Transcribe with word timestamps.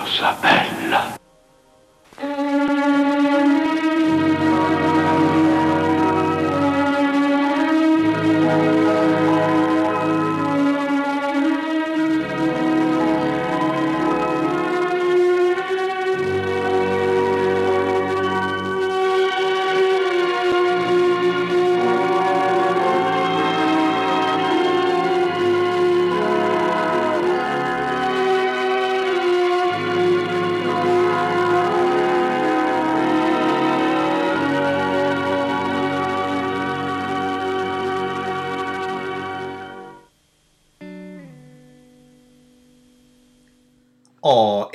cosa 0.00 0.34
bella. 0.40 1.18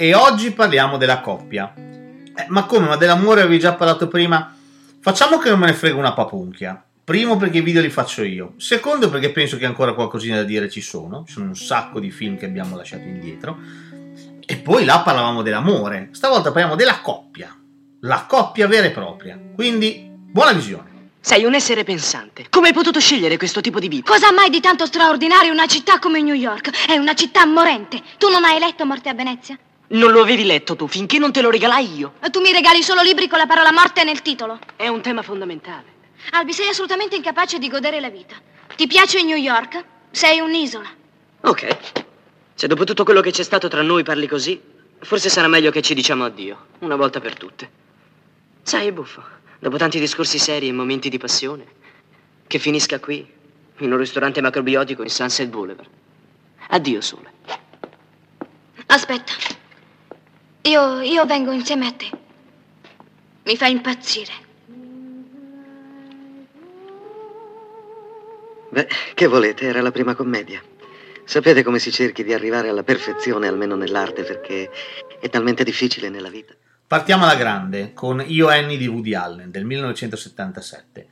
E 0.06 0.14
oggi 0.14 0.52
parliamo 0.52 0.98
della 0.98 1.20
coppia. 1.20 1.74
Eh, 1.76 2.46
ma 2.50 2.66
come? 2.66 2.88
Ma 2.88 2.96
dell'amore 2.96 3.42
avevi 3.42 3.58
già 3.58 3.74
parlato 3.74 4.08
prima? 4.08 4.56
Facciamo 5.00 5.40
che 5.40 5.50
non 5.50 5.58
me 5.58 5.66
ne 5.66 5.74
frega 5.74 5.96
una 5.96 6.14
papunchia. 6.14 6.84
Primo 7.04 7.38
perché 7.38 7.58
i 7.58 7.62
video 7.62 7.82
li 7.82 7.90
faccio 7.90 8.24
io. 8.24 8.54
Secondo 8.58 9.10
perché 9.10 9.32
penso 9.32 9.58
che 9.58 9.66
ancora 9.66 9.94
qualcosina 9.94 10.36
da 10.36 10.44
dire 10.44 10.70
ci 10.70 10.82
sono. 10.82 11.24
Ci 11.26 11.34
sono 11.34 11.48
un 11.48 11.56
sacco 11.56 12.00
di 12.00 12.12
film 12.12 12.38
che 12.38 12.46
abbiamo 12.46 12.76
lasciato 12.76 13.08
indietro. 13.08 13.58
E 14.46 14.58
poi 14.58 14.86
là 14.86 15.00
parlavamo 15.00 15.42
dell'amore. 15.42 16.10
Stavolta 16.12 16.52
parliamo 16.52 16.76
della 16.76 17.00
coppia. 17.00 17.56
La 18.02 18.26
coppia 18.28 18.68
vera 18.68 18.86
e 18.86 18.92
propria. 18.92 19.40
Quindi, 19.56 20.08
buona 20.08 20.52
visione. 20.52 21.10
Sei 21.20 21.46
un 21.46 21.56
essere 21.56 21.84
pensante. 21.84 22.46
Come 22.52 22.68
hai 22.68 22.74
potuto 22.74 23.00
scegliere 23.00 23.38
questo 23.38 23.60
tipo 23.60 23.80
di 23.80 23.88
vita? 23.88 24.12
Cosa 24.12 24.28
ha 24.28 24.34
mai 24.34 24.52
di 24.52 24.60
tanto 24.60 24.86
straordinario 24.86 25.52
una 25.52 25.66
città 25.66 25.98
come 25.98 26.22
New 26.22 26.36
York? 26.36 26.86
È 26.86 26.96
una 26.96 27.16
città 27.16 27.44
morente. 27.48 28.00
Tu 28.20 28.30
non 28.30 28.44
hai 28.44 28.60
letto 28.60 28.86
Morte 28.86 29.10
a 29.10 29.16
Venezia? 29.16 29.58
Non 29.88 30.12
lo 30.12 30.22
avevi 30.22 30.46
letto 30.46 30.76
tu 30.76 30.88
finché 30.88 31.20
non 31.20 31.32
te 31.32 31.42
lo 31.42 31.52
regalai 31.52 31.96
io. 31.96 32.14
Tu 32.32 32.40
mi 32.42 32.52
regali 32.52 32.82
solo 32.82 33.02
libri 33.02 33.28
con 33.28 33.38
la 33.38 33.46
parola 33.46 33.72
morte 33.72 34.04
nel 34.04 34.22
titolo. 34.22 34.58
È 34.76 34.88
un 34.88 35.02
tema 35.02 35.22
fondamentale. 35.22 35.94
Albi, 36.32 36.54
sei 36.54 36.70
assolutamente 36.70 37.16
incapace 37.16 37.60
di 37.60 37.70
godere 37.70 38.00
la 38.00 38.10
vita. 38.10 38.36
Ti 38.76 38.88
piace 38.88 39.22
New 39.22 39.38
York? 39.38 39.84
Sei 40.10 40.40
un'isola. 40.40 40.90
Ok. 41.42 41.78
Se 42.56 42.68
dopo 42.68 42.84
tutto 42.84 43.04
quello 43.04 43.22
che 43.22 43.32
c'è 43.32 43.44
stato 43.44 43.68
tra 43.68 43.84
noi 43.84 44.02
parli 44.04 44.28
così, 44.28 44.60
forse 45.00 45.30
sarà 45.30 45.48
meglio 45.48 45.70
che 45.70 45.82
ci 45.84 45.94
diciamo 45.94 46.26
addio, 46.26 46.68
una 46.80 46.96
volta 46.96 47.20
per 47.20 47.38
tutte. 47.38 47.70
Sai, 48.64 48.88
è 48.88 48.92
buffo. 48.92 49.24
Dopo 49.60 49.78
tanti 49.78 50.00
discorsi 50.00 50.40
seri 50.40 50.68
e 50.68 50.72
momenti 50.72 51.10
di 51.10 51.18
passione, 51.18 51.66
che 52.48 52.58
finisca 52.58 53.00
qui, 53.00 53.26
in 53.80 53.92
un 53.92 53.98
ristorante 53.98 54.42
macrobiotico 54.42 55.04
in 55.04 55.10
Sunset 55.10 55.48
Boulevard. 55.48 55.90
Addio, 56.70 57.02
Sole. 57.02 57.32
Aspetta. 58.88 59.34
Io, 60.66 61.02
io 61.02 61.26
vengo 61.26 61.52
insieme 61.52 61.86
a 61.86 61.92
te. 61.92 62.10
Mi 63.44 63.56
fa 63.56 63.68
impazzire. 63.68 64.34
Beh, 68.70 68.88
che 69.14 69.28
volete? 69.28 69.68
Era 69.68 69.82
la 69.82 69.92
prima 69.92 70.16
commedia. 70.16 70.60
Sapete 71.24 71.62
come 71.62 71.78
si 71.78 71.92
cerchi 71.92 72.24
di 72.24 72.34
arrivare 72.34 72.70
alla 72.70 72.82
perfezione, 72.82 73.48
almeno 73.48 73.76
nell'arte, 73.76 74.24
perché 74.24 74.72
è 75.20 75.30
talmente 75.30 75.64
difficile 75.64 76.10
nella 76.10 76.30
vita. 76.30 76.56
Partiamo 76.88 77.26
alla 77.26 77.36
grande 77.36 77.94
con 77.94 78.24
Io 78.26 78.48
Annie 78.48 78.78
di 78.78 78.88
Woody 78.88 79.14
Allen 79.14 79.52
del 79.52 79.66
1977. 79.66 81.08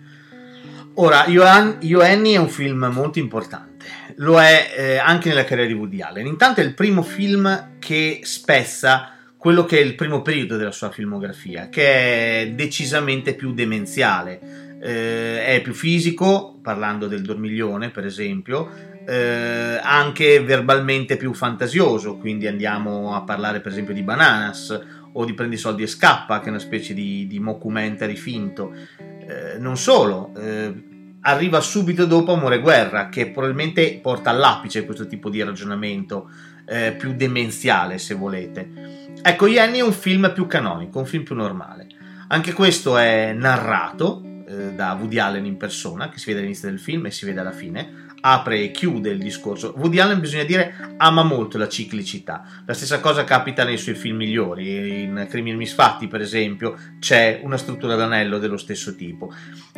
Ora, 0.95 1.27
Io, 1.27 1.43
An- 1.43 1.77
Io 1.81 2.01
Annie 2.01 2.35
è 2.35 2.39
un 2.39 2.49
film 2.49 2.89
molto 2.91 3.19
importante, 3.19 3.85
lo 4.15 4.39
è 4.41 4.73
eh, 4.75 4.97
anche 4.97 5.29
nella 5.29 5.43
carriera 5.43 5.67
di 5.67 5.73
Woody 5.77 6.01
Allen. 6.01 6.25
Intanto 6.25 6.59
è 6.59 6.63
il 6.63 6.73
primo 6.73 7.03
film 7.03 7.77
che 7.77 8.21
spezza 8.23 9.12
quello 9.43 9.65
che 9.65 9.77
è 9.77 9.81
il 9.81 9.95
primo 9.95 10.21
periodo 10.21 10.55
della 10.55 10.71
sua 10.71 10.89
filmografia, 10.89 11.67
che 11.67 12.43
è 12.43 12.51
decisamente 12.51 13.33
più 13.33 13.51
demenziale. 13.51 14.77
Eh, 14.81 15.43
è 15.43 15.61
più 15.61 15.73
fisico, 15.73 16.57
parlando 16.61 17.07
del 17.07 17.23
dormiglione, 17.23 17.89
per 17.89 18.05
esempio, 18.05 18.69
eh, 19.05 19.81
anche 19.83 20.39
verbalmente 20.39 21.17
più 21.17 21.33
fantasioso, 21.33 22.15
quindi 22.15 22.47
andiamo 22.47 23.15
a 23.15 23.23
parlare 23.23 23.59
per 23.59 23.73
esempio 23.73 23.93
di 23.93 24.01
Bananas 24.01 24.79
o 25.11 25.25
di 25.25 25.33
Prendi 25.33 25.57
soldi 25.57 25.83
e 25.83 25.87
scappa, 25.87 26.39
che 26.39 26.45
è 26.45 26.49
una 26.49 26.59
specie 26.59 26.93
di, 26.93 27.27
di 27.27 27.39
mockumentary 27.39 28.15
finto. 28.15 28.71
Eh, 28.97 29.57
non 29.59 29.75
solo, 29.75 30.31
eh, 30.37 30.73
arriva 31.19 31.59
subito 31.59 32.05
dopo 32.05 32.31
Amore 32.31 32.55
e 32.55 32.61
Guerra, 32.61 33.09
che 33.09 33.29
probabilmente 33.29 33.99
porta 34.01 34.29
all'apice 34.29 34.85
questo 34.85 35.05
tipo 35.05 35.29
di 35.29 35.43
ragionamento 35.43 36.29
eh, 36.65 36.93
più 36.97 37.13
demenziale, 37.13 37.97
se 37.97 38.13
volete. 38.13 39.11
Ecco, 39.21 39.47
Yenny 39.47 39.79
è 39.79 39.83
un 39.83 39.93
film 39.93 40.31
più 40.33 40.47
canonico, 40.47 40.99
un 40.99 41.05
film 41.05 41.23
più 41.23 41.35
normale. 41.35 41.87
Anche 42.27 42.53
questo 42.53 42.97
è 42.97 43.33
narrato 43.33 44.21
eh, 44.47 44.73
da 44.73 44.93
Woody 44.93 45.17
Allen 45.17 45.45
in 45.45 45.57
persona, 45.57 46.09
che 46.09 46.17
si 46.17 46.27
vede 46.27 46.39
all'inizio 46.39 46.69
del 46.69 46.79
film 46.79 47.05
e 47.05 47.11
si 47.11 47.25
vede 47.25 47.39
alla 47.39 47.51
fine, 47.51 48.01
apre 48.21 48.61
e 48.61 48.71
chiude 48.71 49.09
il 49.09 49.19
discorso. 49.19 49.73
Woody 49.77 49.99
Allen, 49.99 50.19
bisogna 50.19 50.43
dire, 50.43 50.95
ama 50.97 51.23
molto 51.23 51.57
la 51.57 51.67
ciclicità. 51.67 52.45
La 52.65 52.73
stessa 52.73 52.99
cosa 52.99 53.23
capita 53.23 53.63
nei 53.63 53.77
suoi 53.77 53.95
film 53.95 54.17
migliori. 54.17 55.03
In 55.03 55.27
Crimini 55.29 55.57
Misfatti, 55.57 56.07
per 56.07 56.21
esempio, 56.21 56.75
c'è 56.99 57.41
una 57.43 57.57
struttura 57.57 57.95
d'anello 57.95 58.39
dello 58.39 58.57
stesso 58.57 58.95
tipo. 58.95 59.33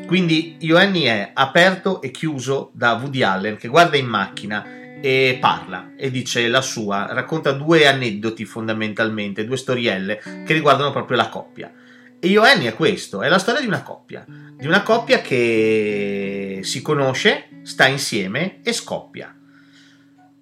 Quindi 0.05 0.57
Ioanni 0.59 1.03
è 1.03 1.31
aperto 1.33 2.01
e 2.01 2.11
chiuso 2.11 2.71
da 2.73 2.93
Woody 2.93 3.23
Allen, 3.23 3.57
che 3.57 3.67
guarda 3.67 3.97
in 3.97 4.07
macchina 4.07 4.83
e 5.01 5.37
parla 5.39 5.91
e 5.97 6.09
dice 6.09 6.47
la 6.47 6.61
sua, 6.61 7.07
racconta 7.11 7.51
due 7.51 7.87
aneddoti 7.87 8.45
fondamentalmente, 8.45 9.45
due 9.45 9.57
storielle 9.57 10.21
che 10.45 10.53
riguardano 10.53 10.91
proprio 10.91 11.17
la 11.17 11.29
coppia. 11.29 11.71
E 12.19 12.27
Ioanni 12.27 12.65
è 12.65 12.73
questo, 12.73 13.21
è 13.21 13.29
la 13.29 13.37
storia 13.37 13.61
di 13.61 13.67
una 13.67 13.83
coppia, 13.83 14.25
di 14.27 14.65
una 14.65 14.81
coppia 14.81 15.21
che 15.21 16.61
si 16.63 16.81
conosce, 16.81 17.49
sta 17.63 17.85
insieme 17.87 18.61
e 18.63 18.73
scoppia. 18.73 19.35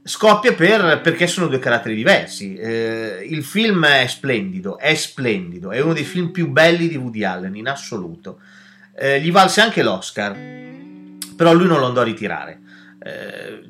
Scoppia 0.06 0.53
per, 0.53 1.02
perché 1.02 1.28
sono 1.28 1.47
due 1.47 1.59
caratteri 1.59 1.96
diversi. 1.96 2.56
Eh, 2.56 3.25
il 3.30 3.44
film 3.44 3.86
è 3.86 4.06
splendido, 4.08 4.78
è 4.78 4.94
splendido, 4.96 5.72
è 5.72 5.81
uno 5.81 5.94
dei 5.94 6.03
film 6.03 6.31
più 6.31 6.50
belli 6.50 6.88
di 6.88 6.97
Woody 6.97 7.24
Allen 7.24 7.56
in 7.56 7.68
assoluto. 7.68 8.40
Eh, 8.96 9.22
gli 9.22 9.31
valse 9.31 9.62
anche 9.62 9.81
l'Oscar, 9.81 10.38
però 11.36 11.53
lui 11.53 11.68
non 11.68 11.80
lo 11.80 11.88
andò 11.88 12.02
a 12.02 12.06
ritirare. 12.06 12.59
Eh, 13.02 13.63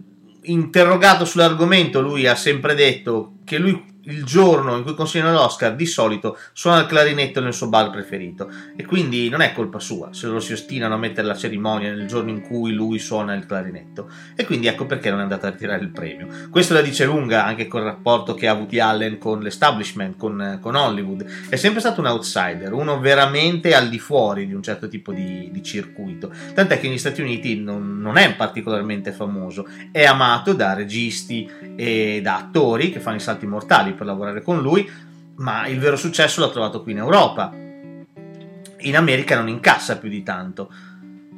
interrogato 0.44 1.26
sull'argomento, 1.26 2.02
lui 2.02 2.28
ha 2.28 2.36
sempre 2.36 2.76
detto 2.76 3.36
che 3.44 3.58
lui 3.58 3.93
il 4.06 4.24
giorno 4.26 4.76
in 4.76 4.84
cui 4.84 4.96
consegnano 4.96 5.32
l'Oscar 5.32 5.76
di 5.76 5.86
solito 5.86 6.38
suona 6.52 6.80
il 6.80 6.88
clarinetto 6.88 7.40
nel 7.40 7.54
suo 7.54 7.70
bar 7.70 7.90
preferito. 7.90 8.50
E 8.76 8.86
quindi 8.86 9.30
non 9.30 9.42
è 9.42 9.54
colpa 9.54 9.80
sua 9.80 10.10
se 10.12 10.28
loro 10.28 10.40
si 10.40 10.54
ostinano 10.54 10.96
a 10.96 10.98
mettere 10.98 11.28
la 11.28 11.36
cerimonia 11.36 11.94
nel 11.94 12.08
giorno 12.08 12.30
in 12.30 12.42
cui 12.42 12.74
lui 12.74 13.00
suona 13.00 13.34
il 13.34 13.46
clarinetto. 13.46 14.10
E 14.36 14.46
quindi 14.46 14.68
ecco 14.68 14.86
perché 14.86 15.10
non 15.10 15.20
è 15.20 15.24
andato 15.24 15.46
a 15.46 15.50
ritirare 15.52 15.82
il 15.84 15.92
premio. 15.92 16.28
Questo 16.50 16.74
la 16.74 16.82
dice 16.82 17.06
lunga 17.06 17.46
anche 17.46 17.68
col 17.68 17.84
rapporto 17.84 18.34
che 18.34 18.48
ha 18.48 18.52
avuto 18.52 18.62
Allen 18.82 19.18
con 19.18 19.42
l'establishment 19.42 20.18
con, 20.18 20.60
con, 20.62 20.76
Hollywood. 20.76 21.26
È 21.50 21.56
sempre 21.56 21.80
stato 21.80 22.00
un 22.00 22.08
outsider 22.08 22.74
uno 22.74 23.00
veramente 23.00 23.76
al 23.76 23.90
di 23.90 24.00
fuori 24.00 24.48
di 24.48 24.54
un 24.54 24.64
certo 24.64 24.88
tipo 24.88 25.12
di, 25.12 25.50
di 25.52 25.64
circuito. 25.64 26.32
Tant'è 26.54 26.80
che 26.80 26.88
negli 26.88 26.98
Stati 26.98 27.22
Uniti 27.22 27.60
non, 27.60 28.00
non 28.00 28.18
è 28.18 28.34
particolarmente 28.36 29.12
famoso. 29.12 29.68
È 29.92 30.04
amato 30.04 30.54
da 30.54 30.74
registi 30.74 31.50
e 31.76 32.20
da 32.24 32.38
attori 32.38 32.92
che 32.92 33.00
fanno 33.00 33.18
i 33.18 33.20
salti 33.20 33.46
mortali 33.46 33.93
per 33.94 34.06
lavorare 34.06 34.42
con 34.42 34.62
lui, 34.62 34.90
ma 35.36 35.68
il 35.68 35.80
vero 35.80 35.96
successo 35.96 36.42
l'ha 36.42 36.50
trovato 36.50 36.84
qui 36.84 36.92
in 36.92 37.00
Europa. 37.00 37.52
In 37.54 38.96
America 38.96 39.36
non 39.36 39.48
incassa 39.48 39.98
più 39.98 40.10
di 40.10 40.24
tanto. 40.24 40.72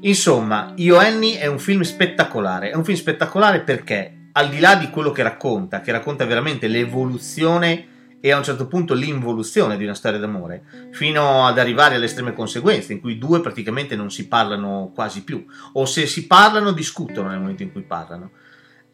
Insomma, 0.01 0.73
Io 0.75 0.99
è 0.99 1.45
un 1.47 1.59
film 1.59 1.81
spettacolare. 1.81 2.71
È 2.71 2.75
un 2.75 2.83
film 2.83 2.97
spettacolare 2.97 3.61
perché, 3.61 4.29
al 4.33 4.49
di 4.49 4.59
là 4.59 4.75
di 4.75 4.89
quello 4.89 5.11
che 5.11 5.23
racconta, 5.23 5.81
che 5.81 5.91
racconta 5.91 6.25
veramente 6.25 6.67
l'evoluzione 6.67 7.87
e 8.19 8.31
a 8.31 8.37
un 8.37 8.43
certo 8.43 8.65
punto 8.67 8.95
l'involuzione 8.95 9.77
di 9.77 9.83
una 9.83 9.93
storia 9.93 10.17
d'amore, 10.17 10.63
fino 10.91 11.45
ad 11.45 11.59
arrivare 11.59 11.93
alle 11.93 12.05
estreme 12.05 12.33
conseguenze, 12.33 12.93
in 12.93 12.99
cui 12.99 13.13
i 13.13 13.17
due 13.19 13.39
praticamente 13.39 13.95
non 13.95 14.09
si 14.09 14.27
parlano 14.27 14.91
quasi 14.95 15.23
più, 15.23 15.45
o 15.73 15.85
se 15.85 16.07
si 16.07 16.25
parlano 16.25 16.71
discutono 16.71 17.29
nel 17.29 17.39
momento 17.39 17.61
in 17.61 17.71
cui 17.71 17.83
parlano 17.83 18.31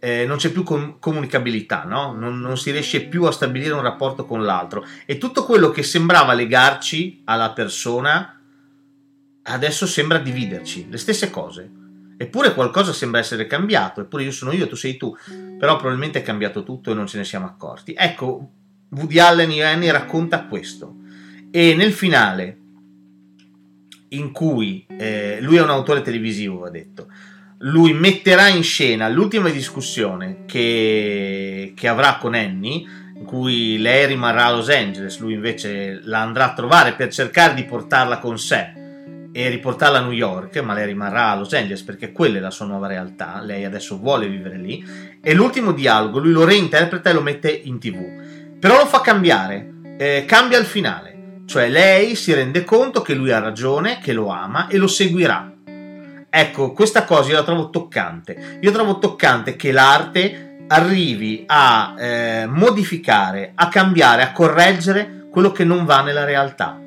eh, 0.04 0.26
non 0.26 0.38
c'è 0.38 0.50
più 0.50 0.64
com- 0.64 0.98
comunicabilità, 0.98 1.84
no? 1.84 2.12
non, 2.14 2.40
non, 2.40 2.58
si 2.58 2.72
riesce 2.72 3.06
più 3.06 3.26
a 3.26 3.32
stabilire 3.32 3.74
un 3.74 3.84
rapporto 3.84 4.26
con 4.26 4.44
l'altro 4.44 4.84
e 5.06 5.20
tutto 5.20 5.46
quello 5.46 5.70
che 5.70 5.84
sembrava 5.84 6.34
legarci 6.34 7.22
alla 7.26 7.52
persona 7.52 8.42
adesso 9.44 9.86
sembra 9.86 10.18
dividerci, 10.18 10.88
le 10.90 10.98
stesse 10.98 11.30
cose. 11.30 11.70
Eppure 12.18 12.54
qualcosa 12.56 12.94
sembra 12.94 13.20
essere 13.20 13.46
cambiato, 13.46 14.02
eppure 14.02 14.24
io 14.24 14.32
sono 14.32 14.52
io, 14.52 14.68
tu 14.68 14.76
sei 14.76 14.98
tu, 14.98 15.16
però 15.58 15.76
probabilmente 15.76 16.20
è 16.20 16.24
cambiato 16.24 16.64
tutto 16.64 16.92
e 16.92 16.96
non 16.96 17.06
ce 17.06 17.18
ne 17.18 17.24
siamo 17.24 17.46
accorti. 17.46 17.94
Ecco, 17.96 18.50
Woody 18.90 19.20
Allen 19.20 19.52
Annie 19.62 19.92
racconta 19.92 20.46
questo 20.46 20.96
e 21.52 21.76
nel 21.76 21.94
finale 21.94 22.58
in 24.10 24.32
cui 24.32 24.86
eh, 24.88 25.40
lui 25.42 25.58
è 25.58 25.62
un 25.62 25.70
autore 25.70 26.02
televisivo, 26.02 26.60
va 26.60 26.70
detto, 26.70 27.08
lui 27.62 27.94
metterà 27.94 28.48
in 28.48 28.64
scena 28.64 29.08
l'ultima 29.08 29.50
discussione 29.50 30.44
che, 30.46 31.74
che 31.76 31.88
avrà 31.88 32.18
con 32.18 32.34
Annie, 32.34 32.84
in 33.16 33.24
cui 33.26 33.78
lei 33.78 34.08
rimarrà 34.08 34.46
a 34.46 34.52
Los 34.56 34.70
Angeles, 34.70 35.20
lui 35.20 35.34
invece 35.34 36.00
la 36.04 36.22
andrà 36.22 36.52
a 36.52 36.54
trovare 36.54 36.94
per 36.94 37.10
cercare 37.10 37.54
di 37.54 37.64
portarla 37.66 38.18
con 38.18 38.40
sé 38.40 38.74
e 39.32 39.50
riportarla 39.50 40.00
a 40.00 40.02
New 40.02 40.12
York, 40.12 40.58
ma 40.62 40.74
lei 40.74 40.88
rimarrà 40.88 41.30
a 41.30 41.36
Los 41.36 41.54
Angeles 41.54 41.84
perché 41.84 42.12
quella 42.12 42.38
è 42.38 42.42
la 42.42 42.50
sua 42.50 42.66
nuova 42.66 42.88
realtà, 42.88 43.40
lei 43.42 43.64
adesso 43.64 44.00
vuole 44.00 44.28
vivere 44.28 44.58
lì, 44.58 44.84
e 45.22 45.34
l'ultimo 45.34 45.72
dialogo 45.72 46.18
lui 46.18 46.32
lo 46.32 46.44
reinterpreta 46.44 47.12
e 47.12 47.14
lo 47.14 47.22
mette 47.22 47.52
in 47.52 47.80
tv, 47.80 48.58
però 48.60 48.78
lo 48.78 48.88
fa 48.88 49.02
cambiare, 49.02 49.72
eh, 50.00 50.26
cambia 50.28 50.58
il 50.58 50.66
finale, 50.66 51.44
cioè 51.46 51.70
lei 51.70 52.16
si 52.16 52.34
rende 52.34 52.64
conto 52.64 53.04
che 53.04 53.14
lui 53.14 53.32
ha 53.32 53.40
ragione, 53.40 54.00
che 54.02 54.14
lo 54.14 54.30
ama 54.30 54.68
e 54.68 54.78
lo 54.78 54.88
seguirà. 54.88 55.51
Ecco, 56.34 56.72
questa 56.72 57.04
cosa 57.04 57.30
io 57.30 57.36
la 57.36 57.44
trovo 57.44 57.70
toccante, 57.70 58.58
io 58.62 58.72
trovo 58.72 59.00
toccante 59.00 59.58
che 59.58 59.74
l'arte 59.74 60.66
arrivi 60.68 61.44
a 61.46 61.94
eh, 61.98 62.46
modificare, 62.48 63.52
a 63.54 63.68
cambiare, 63.68 64.22
a 64.24 64.32
correggere 64.32 65.28
quello 65.30 65.52
che 65.52 65.66
non 65.66 65.84
va 65.84 66.02
nella 66.02 66.24
realtà. 66.24 66.80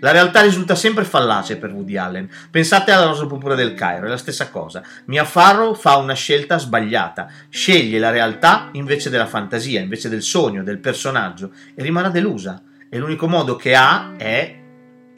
La 0.00 0.10
realtà 0.10 0.42
risulta 0.42 0.74
sempre 0.74 1.04
fallace 1.04 1.56
per 1.56 1.72
Woody 1.72 1.96
Allen. 1.96 2.28
Pensate 2.50 2.90
alla 2.90 3.06
Rosa 3.06 3.24
Purpura 3.26 3.54
del 3.54 3.72
Cairo, 3.72 4.04
è 4.04 4.10
la 4.10 4.18
stessa 4.18 4.50
cosa. 4.50 4.82
Mia 5.06 5.24
Farrow 5.24 5.74
fa 5.74 5.96
una 5.96 6.12
scelta 6.12 6.58
sbagliata, 6.58 7.26
sceglie 7.48 7.98
la 7.98 8.10
realtà 8.10 8.68
invece 8.72 9.08
della 9.08 9.26
fantasia, 9.26 9.80
invece 9.80 10.10
del 10.10 10.22
sogno, 10.22 10.62
del 10.62 10.78
personaggio 10.78 11.52
e 11.74 11.82
rimarrà 11.82 12.10
delusa. 12.10 12.62
E 12.90 12.98
l'unico 12.98 13.28
modo 13.28 13.56
che 13.56 13.74
ha 13.74 14.12
è 14.18 14.58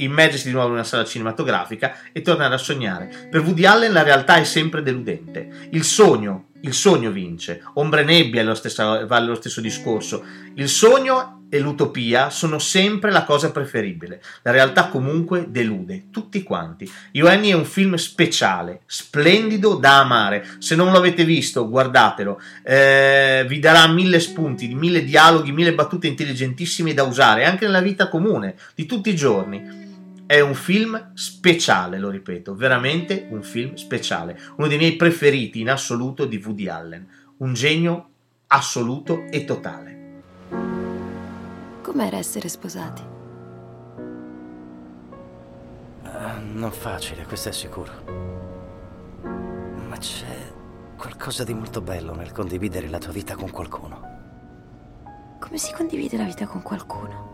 immergersi 0.04 0.46
di 0.46 0.52
nuovo 0.52 0.68
in 0.68 0.74
una 0.74 0.84
sala 0.84 1.04
cinematografica 1.04 1.96
e 2.12 2.22
tornare 2.22 2.54
a 2.54 2.58
sognare. 2.58 3.28
Per 3.30 3.40
Woody 3.40 3.64
Allen 3.64 3.92
la 3.92 4.02
realtà 4.02 4.36
è 4.36 4.44
sempre 4.44 4.82
deludente. 4.82 5.68
Il 5.70 5.84
sogno, 5.84 6.48
il 6.62 6.74
sogno 6.74 7.10
vince. 7.10 7.62
Ombre 7.74 8.02
e 8.02 8.04
nebbia 8.04 8.44
vale 8.44 9.26
lo 9.26 9.34
stesso 9.34 9.60
discorso. 9.60 10.24
Il 10.54 10.68
sogno 10.68 11.42
e 11.54 11.58
l'utopia 11.58 12.30
sono 12.30 12.58
sempre 12.58 13.10
la 13.10 13.24
cosa 13.24 13.52
preferibile. 13.52 14.22
La 14.40 14.52
realtà 14.52 14.86
comunque 14.86 15.50
delude 15.50 16.04
tutti 16.10 16.42
quanti. 16.42 16.90
Ioanni 17.10 17.50
è 17.50 17.52
un 17.52 17.66
film 17.66 17.96
speciale, 17.96 18.80
splendido 18.86 19.74
da 19.74 20.00
amare. 20.00 20.46
Se 20.60 20.74
non 20.74 20.92
l'avete 20.94 21.26
visto, 21.26 21.68
guardatelo. 21.68 22.40
Eh, 22.64 23.44
vi 23.46 23.58
darà 23.58 23.86
mille 23.86 24.18
spunti, 24.18 24.74
mille 24.74 25.04
dialoghi, 25.04 25.52
mille 25.52 25.74
battute 25.74 26.06
intelligentissime 26.06 26.94
da 26.94 27.02
usare 27.02 27.44
anche 27.44 27.66
nella 27.66 27.82
vita 27.82 28.08
comune 28.08 28.54
di 28.74 28.86
tutti 28.86 29.10
i 29.10 29.14
giorni. 29.14 29.81
È 30.32 30.40
un 30.40 30.54
film 30.54 31.12
speciale, 31.12 31.98
lo 31.98 32.08
ripeto, 32.08 32.54
veramente 32.54 33.26
un 33.28 33.42
film 33.42 33.74
speciale. 33.74 34.40
Uno 34.56 34.66
dei 34.66 34.78
miei 34.78 34.96
preferiti 34.96 35.60
in 35.60 35.68
assoluto 35.68 36.24
di 36.24 36.42
Woody 36.42 36.68
Allen. 36.68 37.06
Un 37.36 37.52
genio 37.52 38.08
assoluto 38.46 39.26
e 39.28 39.44
totale. 39.44 40.22
Com'era 41.82 42.16
essere 42.16 42.48
sposati? 42.48 43.02
Uh, 46.02 46.08
non 46.54 46.72
facile, 46.72 47.24
questo 47.24 47.50
è 47.50 47.52
sicuro. 47.52 47.92
Ma 49.86 49.98
c'è 49.98 50.50
qualcosa 50.96 51.44
di 51.44 51.52
molto 51.52 51.82
bello 51.82 52.14
nel 52.14 52.32
condividere 52.32 52.88
la 52.88 52.96
tua 52.96 53.12
vita 53.12 53.34
con 53.34 53.50
qualcuno. 53.50 54.00
Come 55.38 55.58
si 55.58 55.74
condivide 55.74 56.16
la 56.16 56.24
vita 56.24 56.46
con 56.46 56.62
qualcuno? 56.62 57.31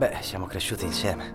Beh, 0.00 0.22
siamo 0.22 0.46
cresciuti 0.46 0.86
insieme. 0.86 1.34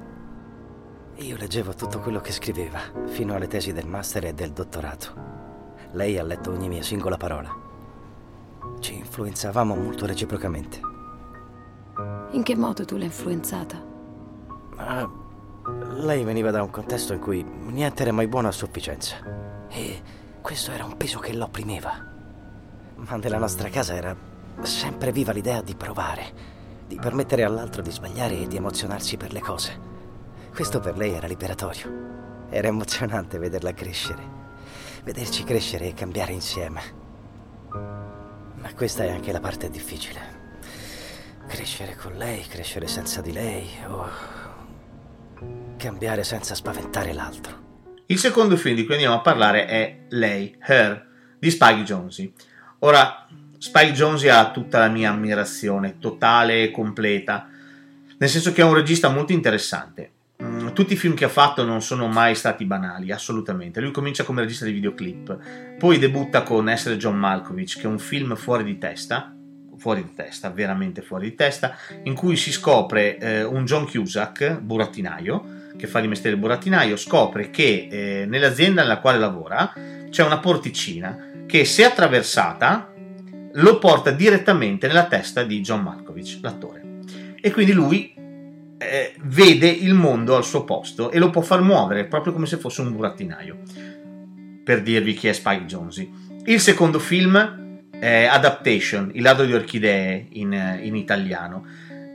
Io 1.18 1.38
leggevo 1.38 1.76
tutto 1.76 2.00
quello 2.00 2.20
che 2.20 2.32
scriveva, 2.32 2.80
fino 3.06 3.36
alle 3.36 3.46
tesi 3.46 3.74
del 3.74 3.86
master 3.86 4.26
e 4.26 4.34
del 4.34 4.54
dottorato. 4.54 5.14
Lei 5.92 6.18
ha 6.18 6.24
letto 6.24 6.50
ogni 6.50 6.68
mia 6.68 6.82
singola 6.82 7.16
parola. 7.16 7.56
Ci 8.80 8.96
influenzavamo 8.96 9.76
molto 9.76 10.08
reciprocamente. 10.08 10.80
In 12.32 12.42
che 12.42 12.56
modo 12.56 12.86
tu 12.86 12.96
l'hai 12.96 13.06
influenzata? 13.06 13.80
Ma 14.76 15.12
lei 15.98 16.24
veniva 16.24 16.50
da 16.50 16.64
un 16.64 16.72
contesto 16.72 17.14
in 17.14 17.20
cui 17.20 17.44
niente 17.44 18.02
era 18.02 18.14
mai 18.14 18.28
buono 18.28 18.48
a 18.48 18.52
sufficienza. 18.52 19.68
E 19.70 20.02
questo 20.42 20.72
era 20.72 20.86
un 20.86 20.98
peso 20.98 21.20
che 21.20 21.36
l'opprimeva. 21.36 21.92
Ma 22.96 23.16
nella 23.18 23.38
nostra 23.38 23.70
casa 23.70 23.94
era 23.94 24.18
sempre 24.64 25.12
viva 25.12 25.34
l'idea 25.34 25.62
di 25.62 25.76
provare, 25.76 26.55
di 26.88 26.96
permettere 26.96 27.44
all'altro 27.44 27.82
di 27.82 27.92
sbagliare 27.92 28.40
e 28.40 28.48
di 28.48 28.58
emozionarsi 28.58 29.18
per 29.18 29.34
le 29.34 29.40
cose. 29.40 29.80
Questo 30.54 30.80
per 30.80 30.98
lei 30.98 31.14
era 31.14 31.28
liberatorio. 31.28 32.48
Era 32.50 32.68
emozionante 32.68 33.40
vederla 33.40 33.74
crescere, 33.74 34.24
vederci 35.04 35.44
crescere 35.44 35.88
e 35.88 35.94
cambiare 35.94 36.32
insieme. 36.32 36.82
Ma 37.70 38.74
questa 38.76 39.04
è 39.04 39.10
anche 39.12 39.32
la 39.32 39.40
parte 39.40 39.70
difficile. 39.70 40.44
Crescere 41.48 41.96
con 41.96 42.14
lei, 42.14 42.44
crescere 42.48 42.88
senza 42.88 43.22
di 43.22 43.32
lei, 43.32 43.68
o 43.88 44.08
cambiare 45.78 46.24
senza 46.24 46.56
spaventare 46.56 47.14
l'altro. 47.14 47.64
Il 48.08 48.20
secondo 48.20 48.56
film 48.56 48.76
di 48.76 48.86
cui 48.86 48.94
andiamo 48.94 49.16
a 49.16 49.22
parlare 49.22 49.66
è 49.66 50.06
Lei, 50.10 50.56
Her, 50.60 51.08
di 51.40 51.50
Spike 51.50 51.84
Jonze. 51.84 52.34
Ora, 52.80 53.28
Spike 53.66 53.94
Jonze 53.94 54.30
ha 54.30 54.52
tutta 54.52 54.78
la 54.78 54.90
mia 54.90 55.10
ammirazione, 55.10 55.98
totale 55.98 56.62
e 56.62 56.70
completa, 56.70 57.50
nel 58.20 58.30
senso 58.30 58.54
che 58.54 58.62
è 58.62 58.64
un 58.64 58.76
regista 58.76 59.10
molto 59.10 59.32
interessante. 59.32 60.12
Mm, 60.44 60.68
tutti 60.74 60.94
i 60.94 60.96
film 60.96 61.16
che 61.16 61.26
ha 61.26 61.30
fatto 61.30 61.64
non 61.64 61.82
sono 61.82 62.08
mai 62.08 62.36
stati 62.36 62.64
banali, 62.66 63.12
assolutamente. 63.12 63.82
Lui 63.82 63.90
comincia 63.90 64.24
come 64.24 64.42
regista 64.42 64.66
di 64.66 64.72
videoclip, 64.72 65.78
poi 65.80 65.98
debutta 65.98 66.44
con 66.44 66.70
Essere 66.70 66.98
John 66.98 67.18
Malkovich, 67.18 67.78
che 67.80 67.82
è 67.82 67.88
un 67.88 67.98
film 67.98 68.36
fuori 68.36 68.64
di 68.64 68.78
testa, 68.78 69.34
fuori 69.78 70.04
di 70.04 70.14
testa, 70.14 70.52
veramente 70.52 71.02
fuori 71.02 71.32
di 71.32 71.36
testa, 71.36 71.76
in 72.04 72.14
cui 72.14 72.36
si 72.36 72.52
scopre 72.52 73.18
eh, 73.18 73.44
un 73.44 73.66
John 73.66 73.90
Cusack, 73.90 74.60
burattinaio, 74.60 75.72
che 75.76 75.88
fa 75.88 76.02
di 76.02 76.08
mestiere 76.08 76.38
burattinaio, 76.38 76.96
scopre 76.98 77.50
che 77.50 77.88
eh, 77.90 78.26
nell'azienda 78.28 78.84
nella 78.84 79.00
quale 79.00 79.18
lavora 79.18 79.74
c'è 80.08 80.24
una 80.24 80.38
porticina 80.38 81.32
che 81.48 81.66
se 81.66 81.84
attraversata 81.84 82.94
lo 83.56 83.80
porta 83.80 84.12
direttamente 84.12 84.88
nella 84.88 85.06
testa 85.06 85.44
di 85.44 85.62
John 85.62 85.82
Malkovich, 85.82 86.40
l'attore. 86.42 86.84
E 87.40 87.52
quindi 87.52 87.74
lui 87.74 88.14
eh, 88.78 89.14
vede 89.24 89.68
il 89.68 89.94
mondo 89.94 90.36
al 90.36 90.44
suo 90.44 90.64
posto 90.64 91.12
e 91.12 91.20
lo 91.20 91.30
può 91.30 91.42
far 91.42 91.62
muovere 91.62 92.06
proprio 92.06 92.34
come 92.34 92.46
se 92.46 92.58
fosse 92.58 92.82
un 92.82 92.92
burattinaio. 92.92 93.60
Per 94.64 94.82
dirvi 94.82 95.14
chi 95.14 95.28
è 95.28 95.34
Spike 95.34 95.66
Jonze. 95.66 96.10
Il 96.46 96.60
secondo 96.60 97.00
film 97.00 97.90
è 97.92 98.26
Adaptation, 98.26 99.12
Il 99.14 99.22
ladro 99.22 99.46
di 99.46 99.54
orchidee 99.54 100.28
in, 100.32 100.80
in 100.82 100.96
italiano, 100.96 101.66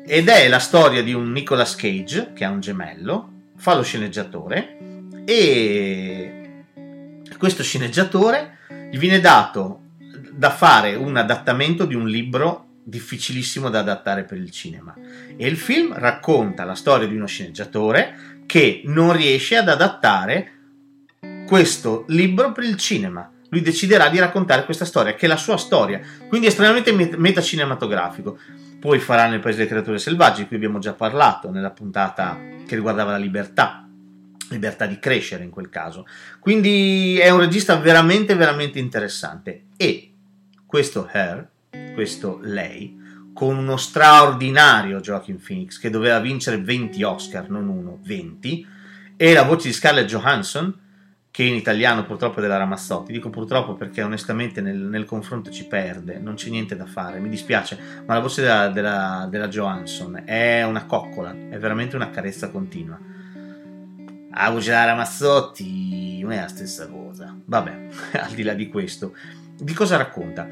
ed 0.06 0.28
è 0.28 0.48
la 0.48 0.58
storia 0.58 1.02
di 1.02 1.12
un 1.12 1.30
Nicolas 1.30 1.74
Cage 1.74 2.32
che 2.34 2.44
ha 2.44 2.50
un 2.50 2.60
gemello, 2.60 3.28
fa 3.56 3.74
lo 3.74 3.82
sceneggiatore 3.82 4.76
e 5.24 6.64
questo 7.38 7.62
sceneggiatore 7.62 8.58
gli 8.90 8.98
viene 8.98 9.20
dato 9.20 9.89
da 10.40 10.48
fare 10.48 10.94
un 10.94 11.18
adattamento 11.18 11.84
di 11.84 11.94
un 11.94 12.08
libro 12.08 12.68
difficilissimo 12.82 13.68
da 13.68 13.80
adattare 13.80 14.24
per 14.24 14.38
il 14.38 14.50
cinema. 14.50 14.96
E 15.36 15.46
il 15.46 15.58
film 15.58 15.92
racconta 15.92 16.64
la 16.64 16.74
storia 16.74 17.06
di 17.06 17.14
uno 17.14 17.26
sceneggiatore 17.26 18.44
che 18.46 18.80
non 18.86 19.12
riesce 19.12 19.58
ad 19.58 19.68
adattare 19.68 20.52
questo 21.46 22.06
libro 22.08 22.52
per 22.52 22.64
il 22.64 22.78
cinema. 22.78 23.30
Lui 23.50 23.60
deciderà 23.60 24.08
di 24.08 24.18
raccontare 24.18 24.64
questa 24.64 24.86
storia, 24.86 25.12
che 25.12 25.26
è 25.26 25.28
la 25.28 25.36
sua 25.36 25.58
storia, 25.58 26.00
quindi 26.26 26.46
estremamente 26.46 26.90
metacinematografico. 27.18 28.38
Poi 28.80 28.98
farà 28.98 29.28
nel 29.28 29.40
Paese 29.40 29.58
delle 29.58 29.68
creature 29.68 29.98
selvagge, 29.98 30.40
di 30.40 30.46
cui 30.46 30.56
abbiamo 30.56 30.78
già 30.78 30.94
parlato 30.94 31.50
nella 31.50 31.70
puntata 31.70 32.40
che 32.66 32.76
riguardava 32.76 33.10
la 33.10 33.18
libertà, 33.18 33.86
libertà 34.48 34.86
di 34.86 34.98
crescere 34.98 35.44
in 35.44 35.50
quel 35.50 35.68
caso. 35.68 36.06
Quindi 36.38 37.18
è 37.18 37.28
un 37.28 37.40
regista 37.40 37.76
veramente, 37.76 38.34
veramente 38.34 38.78
interessante. 38.78 39.64
E 39.76 40.09
questo 40.70 41.08
Her 41.10 41.48
questo 41.92 42.38
lei, 42.42 42.96
con 43.34 43.56
uno 43.56 43.76
straordinario 43.76 45.00
Joaquin 45.00 45.40
Phoenix 45.40 45.78
che 45.78 45.90
doveva 45.90 46.20
vincere 46.20 46.60
20 46.60 47.02
Oscar, 47.02 47.50
non 47.50 47.68
uno, 47.68 47.98
20, 48.02 48.66
e 49.16 49.32
la 49.32 49.42
voce 49.42 49.68
di 49.68 49.74
Scarlett 49.74 50.06
Johansson, 50.06 50.78
che 51.30 51.42
in 51.42 51.54
italiano 51.54 52.04
purtroppo 52.04 52.38
è 52.38 52.42
della 52.42 52.56
Ramazzotti. 52.56 53.12
Dico 53.12 53.30
purtroppo 53.30 53.74
perché 53.74 54.02
onestamente 54.02 54.60
nel, 54.60 54.76
nel, 54.76 55.04
confronto 55.04 55.50
ci 55.50 55.66
perde, 55.66 56.18
non 56.18 56.34
c'è 56.34 56.50
niente 56.50 56.76
da 56.76 56.86
fare, 56.86 57.18
mi 57.20 57.28
dispiace, 57.28 57.78
ma 58.06 58.14
la 58.14 58.20
voce 58.20 58.42
della, 58.42 58.68
della, 58.68 59.28
della 59.28 59.48
Johansson 59.48 60.22
è 60.24 60.62
una 60.62 60.86
coccola, 60.86 61.32
è 61.32 61.58
veramente 61.58 61.96
una 61.96 62.10
carezza 62.10 62.50
continua. 62.50 62.98
La 64.32 64.50
voce 64.50 64.70
della 64.70 64.84
Ramazzotti 64.84 66.20
non 66.22 66.32
è 66.32 66.40
la 66.40 66.48
stessa 66.48 66.88
cosa. 66.88 67.36
Vabbè, 67.44 67.88
al 68.22 68.32
di 68.32 68.42
là 68.42 68.54
di 68.54 68.68
questo, 68.68 69.14
di 69.60 69.72
cosa 69.72 69.96
racconta? 69.96 70.48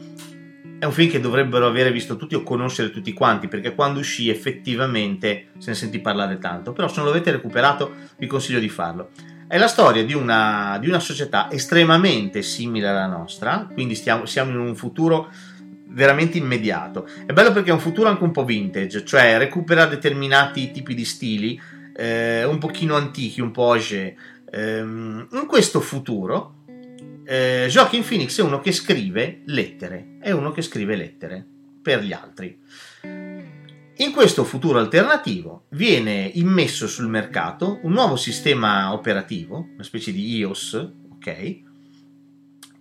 è 0.78 0.84
un 0.84 0.92
film 0.92 1.10
che 1.10 1.20
dovrebbero 1.20 1.66
avere 1.66 1.90
visto 1.90 2.16
tutti 2.16 2.36
o 2.36 2.44
conoscere 2.44 2.90
tutti 2.90 3.12
quanti, 3.12 3.48
perché 3.48 3.74
quando 3.74 3.98
uscì 3.98 4.28
effettivamente 4.28 5.48
se 5.58 5.70
ne 5.70 5.76
sentì 5.76 5.98
parlare 5.98 6.38
tanto, 6.38 6.72
però 6.72 6.86
se 6.86 6.96
non 6.98 7.06
l'avete 7.06 7.32
recuperato 7.32 7.92
vi 8.16 8.26
consiglio 8.26 8.60
di 8.60 8.68
farlo. 8.68 9.10
È 9.48 9.58
la 9.58 9.66
storia 9.66 10.04
di 10.04 10.14
una, 10.14 10.78
di 10.80 10.88
una 10.88 11.00
società 11.00 11.50
estremamente 11.50 12.42
simile 12.42 12.88
alla 12.88 13.06
nostra, 13.06 13.68
quindi 13.72 13.96
stiamo, 13.96 14.24
siamo 14.24 14.52
in 14.52 14.58
un 14.58 14.76
futuro 14.76 15.30
veramente 15.88 16.38
immediato. 16.38 17.08
È 17.26 17.32
bello 17.32 17.50
perché 17.50 17.70
è 17.70 17.72
un 17.72 17.80
futuro 17.80 18.08
anche 18.08 18.22
un 18.22 18.30
po' 18.30 18.44
vintage, 18.44 19.04
cioè 19.04 19.36
recupera 19.36 19.86
determinati 19.86 20.70
tipi 20.70 20.94
di 20.94 21.04
stili, 21.04 21.60
eh, 21.96 22.44
un 22.44 22.58
pochino 22.58 22.94
antichi, 22.94 23.40
un 23.40 23.50
po' 23.50 23.72
age. 23.72 24.16
Ehm, 24.50 25.26
in 25.32 25.46
questo 25.46 25.80
futuro, 25.80 26.57
eh, 27.28 27.66
Joaquin 27.68 28.02
Phoenix 28.02 28.38
è 28.38 28.42
uno 28.42 28.58
che 28.60 28.72
scrive 28.72 29.42
lettere, 29.44 30.16
è 30.18 30.30
uno 30.30 30.50
che 30.50 30.62
scrive 30.62 30.96
lettere 30.96 31.46
per 31.82 32.02
gli 32.02 32.14
altri. 32.14 32.58
In 34.00 34.12
questo 34.12 34.44
futuro 34.44 34.78
alternativo 34.78 35.66
viene 35.70 36.30
immesso 36.34 36.86
sul 36.86 37.08
mercato 37.08 37.80
un 37.82 37.92
nuovo 37.92 38.16
sistema 38.16 38.94
operativo, 38.94 39.68
una 39.74 39.82
specie 39.82 40.10
di 40.10 40.36
iOS, 40.36 40.90
ok? 41.16 41.60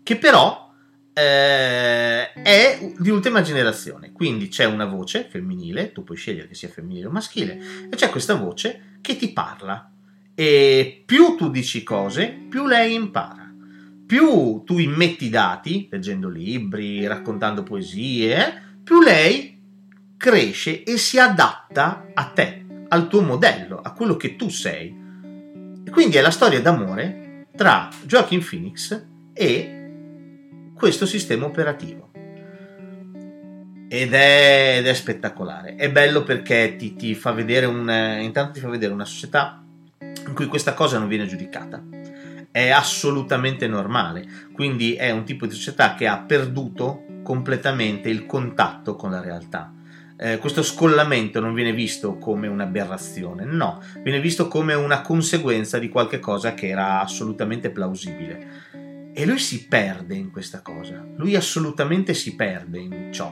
Che 0.02 0.16
però 0.16 0.72
eh, 1.12 2.32
è 2.32 2.94
di 2.98 3.10
ultima 3.10 3.42
generazione, 3.42 4.14
quindi 4.14 4.48
c'è 4.48 4.64
una 4.64 4.86
voce 4.86 5.28
femminile, 5.30 5.92
tu 5.92 6.06
puoi 6.06 6.16
scegliere 6.16 6.48
che 6.48 6.56
sia 6.56 6.70
femminile 6.70 7.08
o 7.08 7.12
maschile, 7.12 7.60
e 7.90 7.96
c'è 7.98 8.10
questa 8.10 8.36
voce 8.36 9.00
che 9.02 9.18
ti 9.18 9.34
parla. 9.34 9.92
E 10.34 11.04
più 11.06 11.36
tu 11.36 11.50
dici 11.50 11.84
cose, 11.84 12.28
più 12.48 12.66
lei 12.66 12.94
impara. 12.94 13.37
Più 14.08 14.64
tu 14.64 14.80
immetti 14.80 15.28
dati, 15.28 15.90
leggendo 15.92 16.30
libri, 16.30 17.06
raccontando 17.06 17.64
poesie, 17.64 18.78
più 18.82 19.02
lei 19.02 19.62
cresce 20.16 20.84
e 20.84 20.96
si 20.96 21.20
adatta 21.20 22.08
a 22.14 22.24
te, 22.24 22.66
al 22.88 23.10
tuo 23.10 23.22
modello, 23.22 23.82
a 23.82 23.92
quello 23.92 24.16
che 24.16 24.38
tu 24.38 24.48
sei. 24.48 24.96
E 25.84 25.90
quindi 25.90 26.16
è 26.16 26.22
la 26.22 26.32
storia 26.32 26.62
d'amore 26.62 27.48
tra 27.54 27.90
Joaquin 28.06 28.42
Phoenix 28.48 29.06
e 29.34 29.92
questo 30.74 31.06
sistema 31.06 31.46
operativo. 31.46 32.12
Ed 33.90 34.14
è, 34.14 34.76
ed 34.78 34.88
è 34.88 34.94
spettacolare. 34.94 35.76
È 35.76 35.92
bello 35.92 36.24
perché 36.24 36.78
ti, 36.78 36.96
ti 36.96 37.14
fa 37.14 37.34
vedere 37.34 37.66
un, 37.66 37.90
intanto 38.22 38.54
ti 38.54 38.60
fa 38.62 38.70
vedere 38.70 38.94
una 38.94 39.04
società 39.04 39.62
in 40.00 40.34
cui 40.34 40.46
questa 40.46 40.74
cosa 40.74 40.98
non 40.98 41.10
viene 41.10 41.26
giudicata. 41.26 41.97
È 42.58 42.70
assolutamente 42.70 43.68
normale. 43.68 44.26
Quindi 44.52 44.96
è 44.96 45.12
un 45.12 45.26
tipo 45.26 45.46
di 45.46 45.54
società 45.54 45.94
che 45.94 46.08
ha 46.08 46.18
perduto 46.20 47.04
completamente 47.22 48.10
il 48.10 48.26
contatto 48.26 48.96
con 48.96 49.12
la 49.12 49.22
realtà 49.22 49.74
eh, 50.20 50.40
questo 50.40 50.64
scollamento 50.64 51.40
non 51.40 51.54
viene 51.54 51.72
visto 51.72 52.18
come 52.18 52.48
un'aberrazione, 52.48 53.46
no, 53.46 53.82
viene 54.02 54.20
visto 54.20 54.48
come 54.48 54.74
una 54.74 55.02
conseguenza 55.02 55.78
di 55.78 55.90
qualche 55.90 56.18
cosa 56.20 56.56
che 56.56 56.70
era 56.70 57.02
assolutamente 57.02 57.70
plausibile. 57.70 59.12
E 59.14 59.26
lui 59.28 59.38
si 59.38 59.68
perde 59.68 60.16
in 60.16 60.32
questa 60.32 60.62
cosa, 60.62 61.06
lui 61.18 61.36
assolutamente 61.36 62.16
si 62.16 62.36
perde 62.36 62.80
in 62.80 63.10
ciò. 63.12 63.32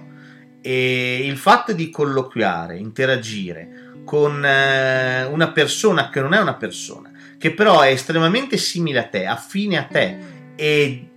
E 0.62 1.22
il 1.24 1.38
fatto 1.38 1.74
di 1.74 1.90
colloquiare, 1.90 2.78
interagire 2.78 4.02
con 4.06 4.46
eh, 4.46 5.24
una 5.24 5.52
persona 5.52 6.10
che 6.10 6.22
non 6.22 6.34
è 6.34 6.40
una 6.40 6.56
persona, 6.56 7.10
che 7.46 7.54
però 7.54 7.82
è 7.82 7.90
estremamente 7.90 8.58
simile 8.58 8.98
a 8.98 9.08
te, 9.08 9.28
affine 9.28 9.78
a 9.78 9.84
te 9.84 10.18
e 10.56 11.10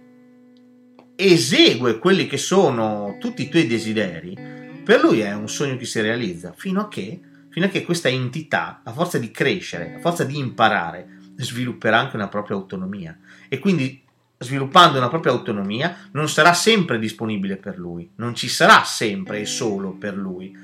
esegue 1.17 1.99
quelli 1.99 2.27
che 2.27 2.37
sono 2.37 3.17
tutti 3.19 3.41
i 3.41 3.49
tuoi 3.49 3.67
desideri, 3.67 4.37
per 4.85 5.01
lui 5.01 5.21
è 5.21 5.33
un 5.33 5.49
sogno 5.49 5.79
che 5.79 5.87
si 5.87 6.03
realizza 6.03 6.53
fino 6.55 6.83
a 6.83 6.89
che, 6.89 7.19
fino 7.49 7.65
a 7.65 7.71
che 7.71 7.83
questa 7.83 8.11
entità, 8.11 8.83
a 8.85 8.93
forza 8.93 9.17
di 9.17 9.31
crescere, 9.31 9.95
a 9.95 10.01
forza 10.01 10.25
di 10.25 10.37
imparare, 10.37 11.33
svilupperà 11.37 11.99
anche 11.99 12.17
una 12.17 12.29
propria 12.29 12.59
autonomia. 12.59 13.19
E 13.49 13.59
quindi 13.59 14.05
sviluppando 14.37 14.99
una 14.99 15.09
propria 15.09 15.33
autonomia 15.33 16.11
non 16.13 16.29
sarà 16.29 16.53
sempre 16.53 16.99
disponibile 16.99 17.57
per 17.57 17.79
lui, 17.79 18.07
non 18.17 18.35
ci 18.35 18.49
sarà 18.49 18.85
sempre 18.85 19.41
e 19.41 19.47
solo 19.47 19.93
per 19.93 20.15
lui, 20.15 20.55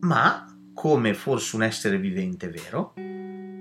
ma 0.00 0.52
come 0.74 1.14
forse 1.14 1.54
un 1.54 1.62
essere 1.62 1.96
vivente 1.96 2.48
vero, 2.48 2.94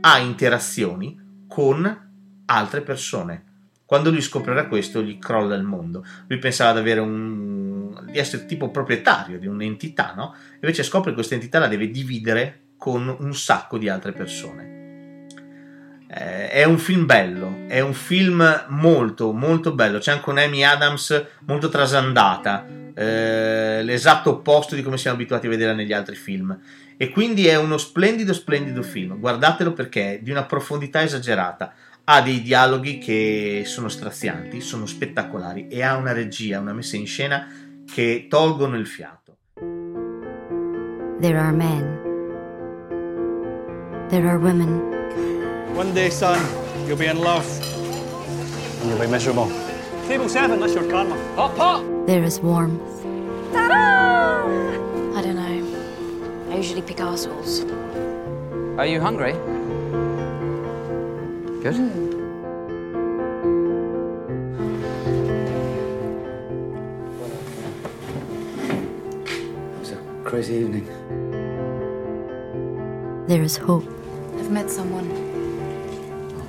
ha 0.01 0.17
interazioni 0.19 1.17
con 1.47 2.09
altre 2.45 2.81
persone. 2.81 3.43
Quando 3.85 4.11
lui 4.11 4.21
scoprirà 4.21 4.67
questo, 4.67 5.01
gli 5.01 5.17
crolla 5.17 5.55
il 5.55 5.63
mondo. 5.63 6.05
Lui 6.27 6.37
pensava 6.37 6.79
di 6.81 6.91
un 6.91 7.69
di 8.11 8.17
essere 8.17 8.45
tipo 8.45 8.69
proprietario 8.69 9.39
di 9.39 9.47
un'entità, 9.47 10.13
no? 10.15 10.35
Invece 10.55 10.83
scopre 10.83 11.09
che 11.09 11.15
questa 11.15 11.35
entità 11.35 11.59
la 11.59 11.67
deve 11.67 11.89
dividere 11.89 12.61
con 12.77 13.13
un 13.19 13.35
sacco 13.35 13.77
di 13.77 13.89
altre 13.89 14.11
persone. 14.11 14.77
Eh, 16.07 16.49
è 16.49 16.63
un 16.63 16.77
film 16.77 17.05
bello, 17.05 17.65
è 17.67 17.81
un 17.81 17.93
film 17.93 18.65
molto 18.69 19.31
molto 19.31 19.73
bello. 19.73 19.99
C'è 19.99 20.11
anche 20.11 20.29
un'Amy 20.29 20.63
Adams 20.63 21.25
molto 21.45 21.69
trasandata, 21.69 22.65
eh, 22.95 23.58
l'esatto 23.83 24.31
opposto 24.31 24.75
di 24.75 24.81
come 24.81 24.97
siamo 24.97 25.15
abituati 25.15 25.47
a 25.47 25.49
vederla 25.49 25.73
negli 25.73 25.93
altri 25.93 26.15
film. 26.15 26.57
E 26.97 27.09
quindi 27.09 27.47
è 27.47 27.55
uno 27.55 27.77
splendido, 27.77 28.33
splendido 28.33 28.81
film. 28.81 29.19
Guardatelo 29.19 29.73
perché 29.73 30.15
è 30.15 30.19
di 30.21 30.31
una 30.31 30.43
profondità 30.43 31.01
esagerata. 31.01 31.73
Ha 32.03 32.21
dei 32.21 32.41
dialoghi 32.41 32.97
che 32.97 33.63
sono 33.65 33.87
strazianti, 33.87 34.61
sono 34.61 34.85
spettacolari 34.85 35.67
e 35.67 35.83
ha 35.83 35.95
una 35.95 36.11
regia, 36.11 36.59
una 36.59 36.73
messa 36.73 36.95
in 36.97 37.05
scena 37.05 37.47
che 37.91 38.27
tolgono 38.29 38.75
il 38.77 38.87
fiato. 38.87 39.37
There 41.19 41.37
are 41.37 41.51
men. 41.51 42.07
There 44.09 44.27
are 44.27 44.37
women. 44.37 44.97
One 45.75 45.93
day, 45.93 46.09
son, 46.09 46.39
you'll 46.87 46.97
be 46.97 47.07
in 47.07 47.19
love. 47.19 47.45
And 48.81 48.89
you'll 48.89 48.99
be 48.99 49.07
miserable. 49.07 49.47
Table 50.07 50.27
seven, 50.27 50.59
that's 50.59 50.73
your 50.73 50.87
karma. 50.89 51.15
Hot 51.35 51.55
pot! 51.55 51.83
There 52.07 52.23
is 52.23 52.39
warmth. 52.39 52.98
Ta-da! 53.51 54.45
I 55.17 55.21
don't 55.21 55.35
know. 55.35 56.51
I 56.51 56.55
usually 56.55 56.81
pick 56.81 56.99
assholes. 56.99 57.63
Are 58.77 58.85
you 58.85 59.01
hungry? 59.01 59.33
Good. 61.61 61.75
Mm. 61.75 62.09
It 69.27 69.79
was 69.79 69.91
a 69.91 69.97
crazy 70.23 70.55
evening. 70.55 70.85
There 73.27 73.43
is 73.43 73.57
hope. 73.57 73.85
I've 74.37 74.49
met 74.49 74.69
someone. 74.71 75.11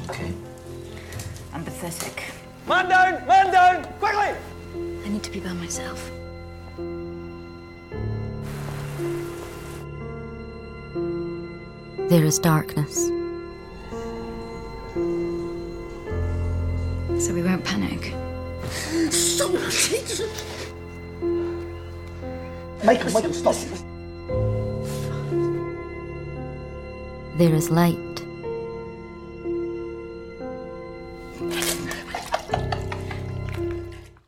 Okay. 0.09 0.33
I'm 1.53 1.65
pathetic. 1.65 2.23
Man 2.69 2.89
down! 2.89 3.27
Man 3.27 3.53
down! 3.53 3.85
Quickly! 3.99 4.35
I 5.05 5.09
need 5.09 5.23
to 5.25 5.31
be 5.31 5.41
by 5.41 5.53
myself. 5.53 6.11
There 12.11 12.25
is 12.25 12.41
darkness. 12.41 13.07
So 17.25 17.33
we 17.33 17.41
won't 17.41 17.65
panic. 17.65 18.13
Michael, 22.85 23.13
Michael, 23.13 23.33
stop. 23.33 23.55
There 27.39 27.55
is 27.55 27.71
light. 27.71 28.27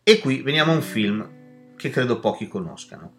E 0.05 0.21
qui 0.21 0.43
veniamo 0.43 0.71
a 0.71 0.77
un 0.77 0.83
film 0.83 1.29
che 1.75 1.91
credo 1.91 2.21
pochi 2.21 2.47
conoscano. 2.47 3.15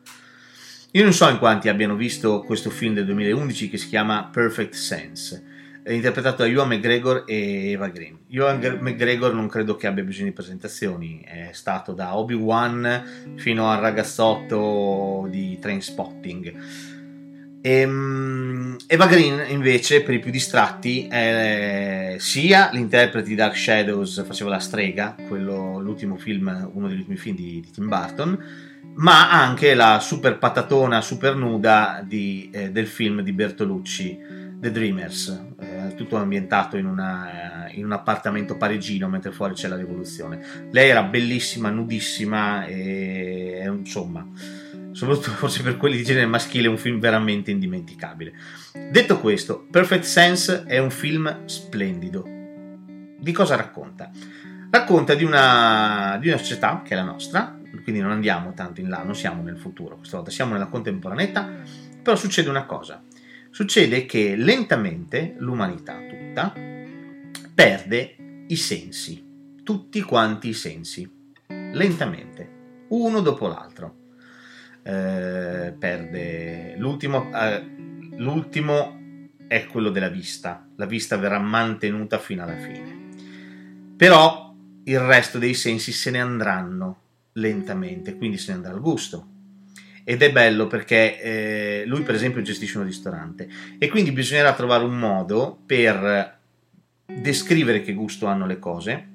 Io 0.95 1.01
non 1.01 1.11
so 1.11 1.27
in 1.27 1.39
quanti 1.39 1.69
abbiano 1.69 1.95
visto 1.95 2.41
questo 2.41 2.69
film 2.69 2.93
del 2.93 3.05
2011 3.05 3.67
che 3.67 3.79
si 3.79 3.87
chiama 3.87 4.29
Perfect 4.31 4.75
Sense, 4.75 5.43
interpretato 5.87 6.43
da 6.43 6.47
Ewan 6.47 6.67
McGregor 6.67 7.23
e 7.25 7.71
Eva 7.71 7.87
Green. 7.87 8.19
Ewan 8.29 8.59
McGregor 8.79 9.33
non 9.33 9.47
credo 9.47 9.75
che 9.75 9.87
abbia 9.87 10.03
bisogno 10.03 10.27
di 10.27 10.33
presentazioni, 10.33 11.23
è 11.25 11.49
stato 11.51 11.93
da 11.93 12.15
Obi-Wan 12.15 13.33
fino 13.37 13.71
al 13.71 13.79
ragazzotto 13.79 15.25
di 15.31 15.57
Trainspotting. 15.57 16.61
E, 17.61 17.83
um, 17.85 18.75
Eva 18.85 19.07
Green 19.07 19.45
invece 19.47 20.03
per 20.03 20.13
i 20.13 20.19
più 20.19 20.29
distratti 20.29 21.07
è 21.07 22.17
sia 22.19 22.69
l'interprete 22.71 23.29
di 23.29 23.33
Dark 23.33 23.57
Shadows 23.57 24.23
faceva 24.27 24.51
la 24.51 24.59
strega 24.59 25.15
quello, 25.27 25.79
l'ultimo 25.79 26.17
film 26.17 26.69
uno 26.73 26.87
degli 26.87 26.99
ultimi 26.99 27.17
film 27.17 27.35
di, 27.35 27.61
di 27.61 27.71
Tim 27.71 27.87
Burton 27.87 28.71
ma 28.95 29.31
anche 29.31 29.73
la 29.73 29.99
super 29.99 30.37
patatona 30.37 31.01
super 31.01 31.35
nuda 31.35 32.03
di, 32.05 32.49
eh, 32.51 32.71
del 32.71 32.87
film 32.87 33.21
di 33.21 33.31
Bertolucci 33.31 34.51
The 34.59 34.71
Dreamers 34.71 35.41
eh, 35.59 35.95
tutto 35.95 36.17
ambientato 36.17 36.77
in, 36.77 36.85
una, 36.85 37.67
in, 37.71 37.85
un 37.85 37.91
appartamento 37.91 38.57
parigino 38.57 39.07
mentre 39.07 39.31
fuori 39.31 39.53
c'è 39.53 39.67
la 39.67 39.75
rivoluzione. 39.75 40.69
Lei 40.71 40.89
era 40.89 41.03
bellissima, 41.03 41.69
nudissima 41.69 42.65
e 42.65 43.63
insomma, 43.65 44.25
soprattutto 44.91 45.31
forse 45.37 45.63
per 45.63 45.77
quelli 45.77 45.97
di 45.97 46.03
genere 46.03 46.25
maschile, 46.25 46.67
è 46.67 46.69
un 46.69 46.77
film 46.77 46.99
veramente 46.99 47.51
indimenticabile. 47.51 48.33
Detto 48.89 49.19
questo, 49.19 49.65
Perfect 49.69 50.03
Sense 50.03 50.63
è 50.65 50.79
un 50.79 50.91
film 50.91 51.45
splendido. 51.45 52.25
Di 53.19 53.31
cosa 53.31 53.55
racconta? 53.55 54.11
Racconta 54.69 55.13
di 55.13 55.23
una, 55.23 56.17
di 56.19 56.27
una 56.27 56.37
società 56.37 56.81
che 56.83 56.93
è 56.93 56.95
la 56.95 57.03
nostra, 57.03 57.57
quindi 57.81 58.01
non 58.01 58.11
andiamo 58.11 58.53
tanto 58.53 58.81
in 58.81 58.89
là, 58.89 59.03
non 59.03 59.15
siamo 59.15 59.41
nel 59.41 59.57
futuro, 59.57 59.97
questa 59.97 60.17
volta 60.17 60.31
siamo 60.31 60.53
nella 60.53 60.67
contemporaneità, 60.67 61.49
però 62.01 62.15
succede 62.15 62.49
una 62.49 62.65
cosa. 62.65 63.03
Succede 63.49 64.05
che 64.05 64.35
lentamente 64.35 65.35
l'umanità 65.37 65.99
tutta 66.07 66.53
perde 67.53 68.15
i 68.47 68.55
sensi, 68.55 69.23
tutti 69.63 70.01
quanti 70.01 70.49
i 70.49 70.53
sensi, 70.53 71.09
lentamente, 71.47 72.85
uno 72.89 73.21
dopo 73.21 73.47
l'altro. 73.47 74.01
Eh, 74.83 75.73
perde 75.77 76.75
l'ultimo, 76.77 77.29
eh, 77.33 77.63
l'ultimo 78.17 78.99
è 79.47 79.65
quello 79.67 79.89
della 79.89 80.09
vista, 80.09 80.67
la 80.75 80.85
vista 80.85 81.15
verrà 81.17 81.39
mantenuta 81.39 82.17
fino 82.17 82.43
alla 82.43 82.57
fine. 82.57 83.11
Però 83.95 84.53
il 84.85 84.99
resto 84.99 85.37
dei 85.37 85.53
sensi 85.53 85.91
se 85.91 86.09
ne 86.11 86.19
andranno 86.19 87.02
lentamente, 87.33 88.15
quindi 88.15 88.37
se 88.37 88.51
ne 88.51 88.57
andrà 88.57 88.73
il 88.73 88.81
gusto. 88.81 89.27
Ed 90.03 90.21
è 90.21 90.31
bello 90.31 90.67
perché 90.67 91.21
eh, 91.21 91.83
lui, 91.85 92.01
per 92.01 92.15
esempio, 92.15 92.41
gestisce 92.41 92.77
un 92.77 92.83
ristorante 92.83 93.47
e 93.77 93.87
quindi 93.87 94.11
bisognerà 94.11 94.53
trovare 94.53 94.83
un 94.83 94.97
modo 94.97 95.59
per 95.65 96.39
descrivere 97.05 97.81
che 97.81 97.93
gusto 97.93 98.25
hanno 98.25 98.45
le 98.45 98.59
cose 98.59 99.07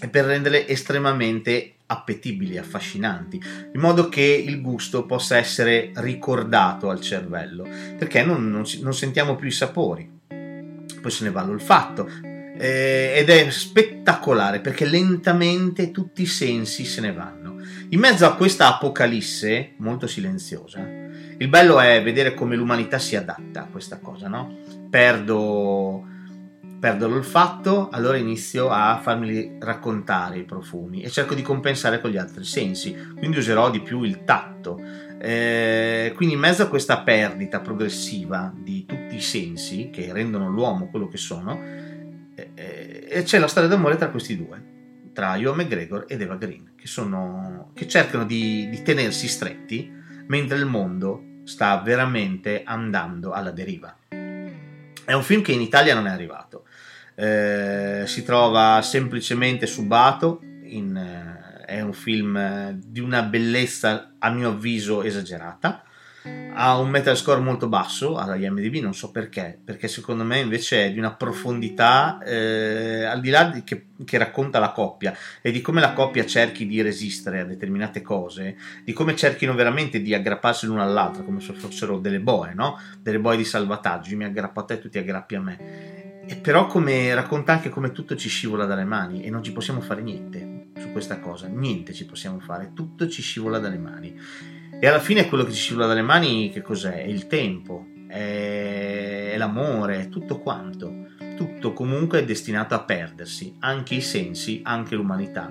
e 0.00 0.08
per 0.08 0.24
renderle 0.24 0.66
estremamente 0.66 1.74
appetibili, 1.86 2.56
affascinanti, 2.56 3.40
in 3.74 3.80
modo 3.80 4.08
che 4.08 4.22
il 4.22 4.62
gusto 4.62 5.04
possa 5.04 5.36
essere 5.36 5.92
ricordato 5.96 6.88
al 6.88 7.00
cervello, 7.00 7.68
perché 7.98 8.24
non, 8.24 8.50
non, 8.50 8.64
non 8.80 8.94
sentiamo 8.94 9.36
più 9.36 9.48
i 9.48 9.52
sapori. 9.52 10.10
Poi 10.26 11.10
se 11.10 11.24
ne 11.24 11.30
va 11.30 11.44
l'olfatto, 11.44 12.08
eh, 12.56 13.14
ed 13.16 13.28
è 13.28 13.50
spettacolare 13.50 14.60
perché 14.60 14.84
lentamente 14.84 15.90
tutti 15.90 16.22
i 16.22 16.26
sensi 16.26 16.84
se 16.84 17.00
ne 17.00 17.12
vanno. 17.12 17.56
In 17.90 18.00
mezzo 18.00 18.24
a 18.26 18.34
questa 18.34 18.68
apocalisse 18.68 19.74
molto 19.78 20.06
silenziosa, 20.06 20.80
il 21.38 21.48
bello 21.48 21.80
è 21.80 22.02
vedere 22.02 22.34
come 22.34 22.56
l'umanità 22.56 22.98
si 22.98 23.16
adatta 23.16 23.62
a 23.62 23.66
questa 23.70 23.98
cosa, 23.98 24.28
no? 24.28 24.58
Perdo, 24.88 26.06
perdo 26.78 27.08
l'olfatto, 27.08 27.88
allora 27.90 28.16
inizio 28.16 28.68
a 28.70 28.98
farmi 29.02 29.56
raccontare 29.58 30.38
i 30.38 30.44
profumi 30.44 31.02
e 31.02 31.10
cerco 31.10 31.34
di 31.34 31.42
compensare 31.42 32.00
con 32.00 32.10
gli 32.10 32.16
altri 32.16 32.44
sensi, 32.44 32.96
quindi 33.16 33.38
userò 33.38 33.70
di 33.70 33.80
più 33.80 34.02
il 34.02 34.24
tatto. 34.24 34.80
Eh, 35.20 36.12
quindi 36.16 36.34
in 36.34 36.40
mezzo 36.40 36.62
a 36.62 36.68
questa 36.68 37.00
perdita 37.00 37.60
progressiva 37.60 38.52
di 38.56 38.84
tutti 38.86 39.16
i 39.16 39.20
sensi 39.20 39.90
che 39.92 40.12
rendono 40.12 40.48
l'uomo 40.48 40.88
quello 40.88 41.08
che 41.08 41.16
sono, 41.16 41.60
eh, 43.12 43.22
c'è 43.22 43.38
la 43.38 43.48
storia 43.48 43.68
d'amore 43.68 43.96
tra 43.96 44.08
questi 44.08 44.36
due 44.36 44.72
tra 45.12 45.36
Ewan 45.36 45.56
McGregor 45.56 46.06
ed 46.08 46.22
Eva 46.22 46.36
Green, 46.36 46.72
che, 46.76 46.86
sono, 46.86 47.70
che 47.74 47.86
cercano 47.86 48.24
di, 48.24 48.68
di 48.70 48.82
tenersi 48.82 49.28
stretti 49.28 49.92
mentre 50.26 50.56
il 50.56 50.66
mondo 50.66 51.40
sta 51.44 51.80
veramente 51.80 52.62
andando 52.64 53.32
alla 53.32 53.50
deriva. 53.50 53.94
È 54.08 55.12
un 55.12 55.22
film 55.22 55.42
che 55.42 55.52
in 55.52 55.60
Italia 55.60 55.94
non 55.94 56.06
è 56.06 56.10
arrivato, 56.10 56.64
eh, 57.14 58.04
si 58.06 58.22
trova 58.22 58.80
semplicemente 58.82 59.66
subato, 59.66 60.40
in, 60.64 60.96
eh, 60.96 61.64
è 61.66 61.80
un 61.80 61.92
film 61.92 62.70
di 62.72 63.00
una 63.00 63.22
bellezza 63.22 64.14
a 64.18 64.30
mio 64.30 64.50
avviso 64.50 65.02
esagerata, 65.02 65.84
ha 66.54 66.78
un 66.78 66.90
metal 66.90 67.16
score 67.16 67.40
molto 67.40 67.68
basso 67.68 68.16
alla 68.16 68.36
IMDb, 68.36 68.76
non 68.76 68.94
so 68.94 69.10
perché, 69.10 69.58
perché 69.62 69.88
secondo 69.88 70.22
me 70.22 70.38
invece 70.38 70.86
è 70.86 70.92
di 70.92 70.98
una 70.98 71.14
profondità 71.14 72.22
eh, 72.22 73.04
al 73.04 73.20
di 73.20 73.30
là 73.30 73.44
di 73.44 73.64
che, 73.64 73.86
che, 74.04 74.18
racconta 74.18 74.58
la 74.58 74.70
coppia 74.70 75.14
e 75.40 75.50
di 75.50 75.60
come 75.60 75.80
la 75.80 75.92
coppia 75.92 76.26
cerchi 76.26 76.66
di 76.66 76.82
resistere 76.82 77.40
a 77.40 77.44
determinate 77.44 78.02
cose, 78.02 78.56
di 78.84 78.92
come 78.92 79.16
cerchino 79.16 79.54
veramente 79.54 80.02
di 80.02 80.14
aggrapparsi 80.14 80.66
l'una 80.66 80.82
all'altra 80.82 81.22
come 81.22 81.40
se 81.40 81.54
fossero 81.54 81.98
delle 81.98 82.20
boe, 82.20 82.52
no? 82.54 82.78
Delle 83.00 83.18
boe 83.18 83.36
di 83.36 83.44
salvataggio, 83.44 84.10
io 84.10 84.18
mi 84.18 84.24
aggrappo 84.24 84.60
a 84.60 84.64
te, 84.64 84.78
tu 84.78 84.88
ti 84.88 84.98
aggrappi 84.98 85.34
a 85.34 85.40
me. 85.40 85.58
E 86.26 86.36
però 86.36 86.66
come, 86.66 87.12
racconta 87.14 87.52
anche 87.52 87.68
come 87.68 87.90
tutto 87.90 88.14
ci 88.14 88.28
scivola 88.28 88.64
dalle 88.64 88.84
mani 88.84 89.24
e 89.24 89.30
non 89.30 89.42
ci 89.42 89.52
possiamo 89.52 89.80
fare 89.80 90.02
niente 90.02 90.66
su 90.78 90.92
questa 90.92 91.18
cosa, 91.18 91.48
niente 91.48 91.92
ci 91.92 92.06
possiamo 92.06 92.38
fare, 92.38 92.72
tutto 92.74 93.08
ci 93.08 93.22
scivola 93.22 93.58
dalle 93.58 93.78
mani 93.78 94.20
e 94.82 94.88
alla 94.88 94.98
fine 94.98 95.28
quello 95.28 95.44
che 95.44 95.52
ci 95.52 95.60
scivola 95.60 95.86
dalle 95.86 96.02
mani 96.02 96.50
che 96.50 96.60
cos'è? 96.60 97.04
È 97.04 97.06
il 97.06 97.28
tempo, 97.28 97.86
è 98.08 99.36
l'amore, 99.38 100.00
è 100.00 100.08
tutto 100.08 100.40
quanto. 100.40 101.06
Tutto 101.36 101.72
comunque 101.72 102.18
è 102.18 102.24
destinato 102.24 102.74
a 102.74 102.82
perdersi, 102.82 103.54
anche 103.60 103.94
i 103.94 104.00
sensi, 104.00 104.60
anche 104.64 104.96
l'umanità. 104.96 105.48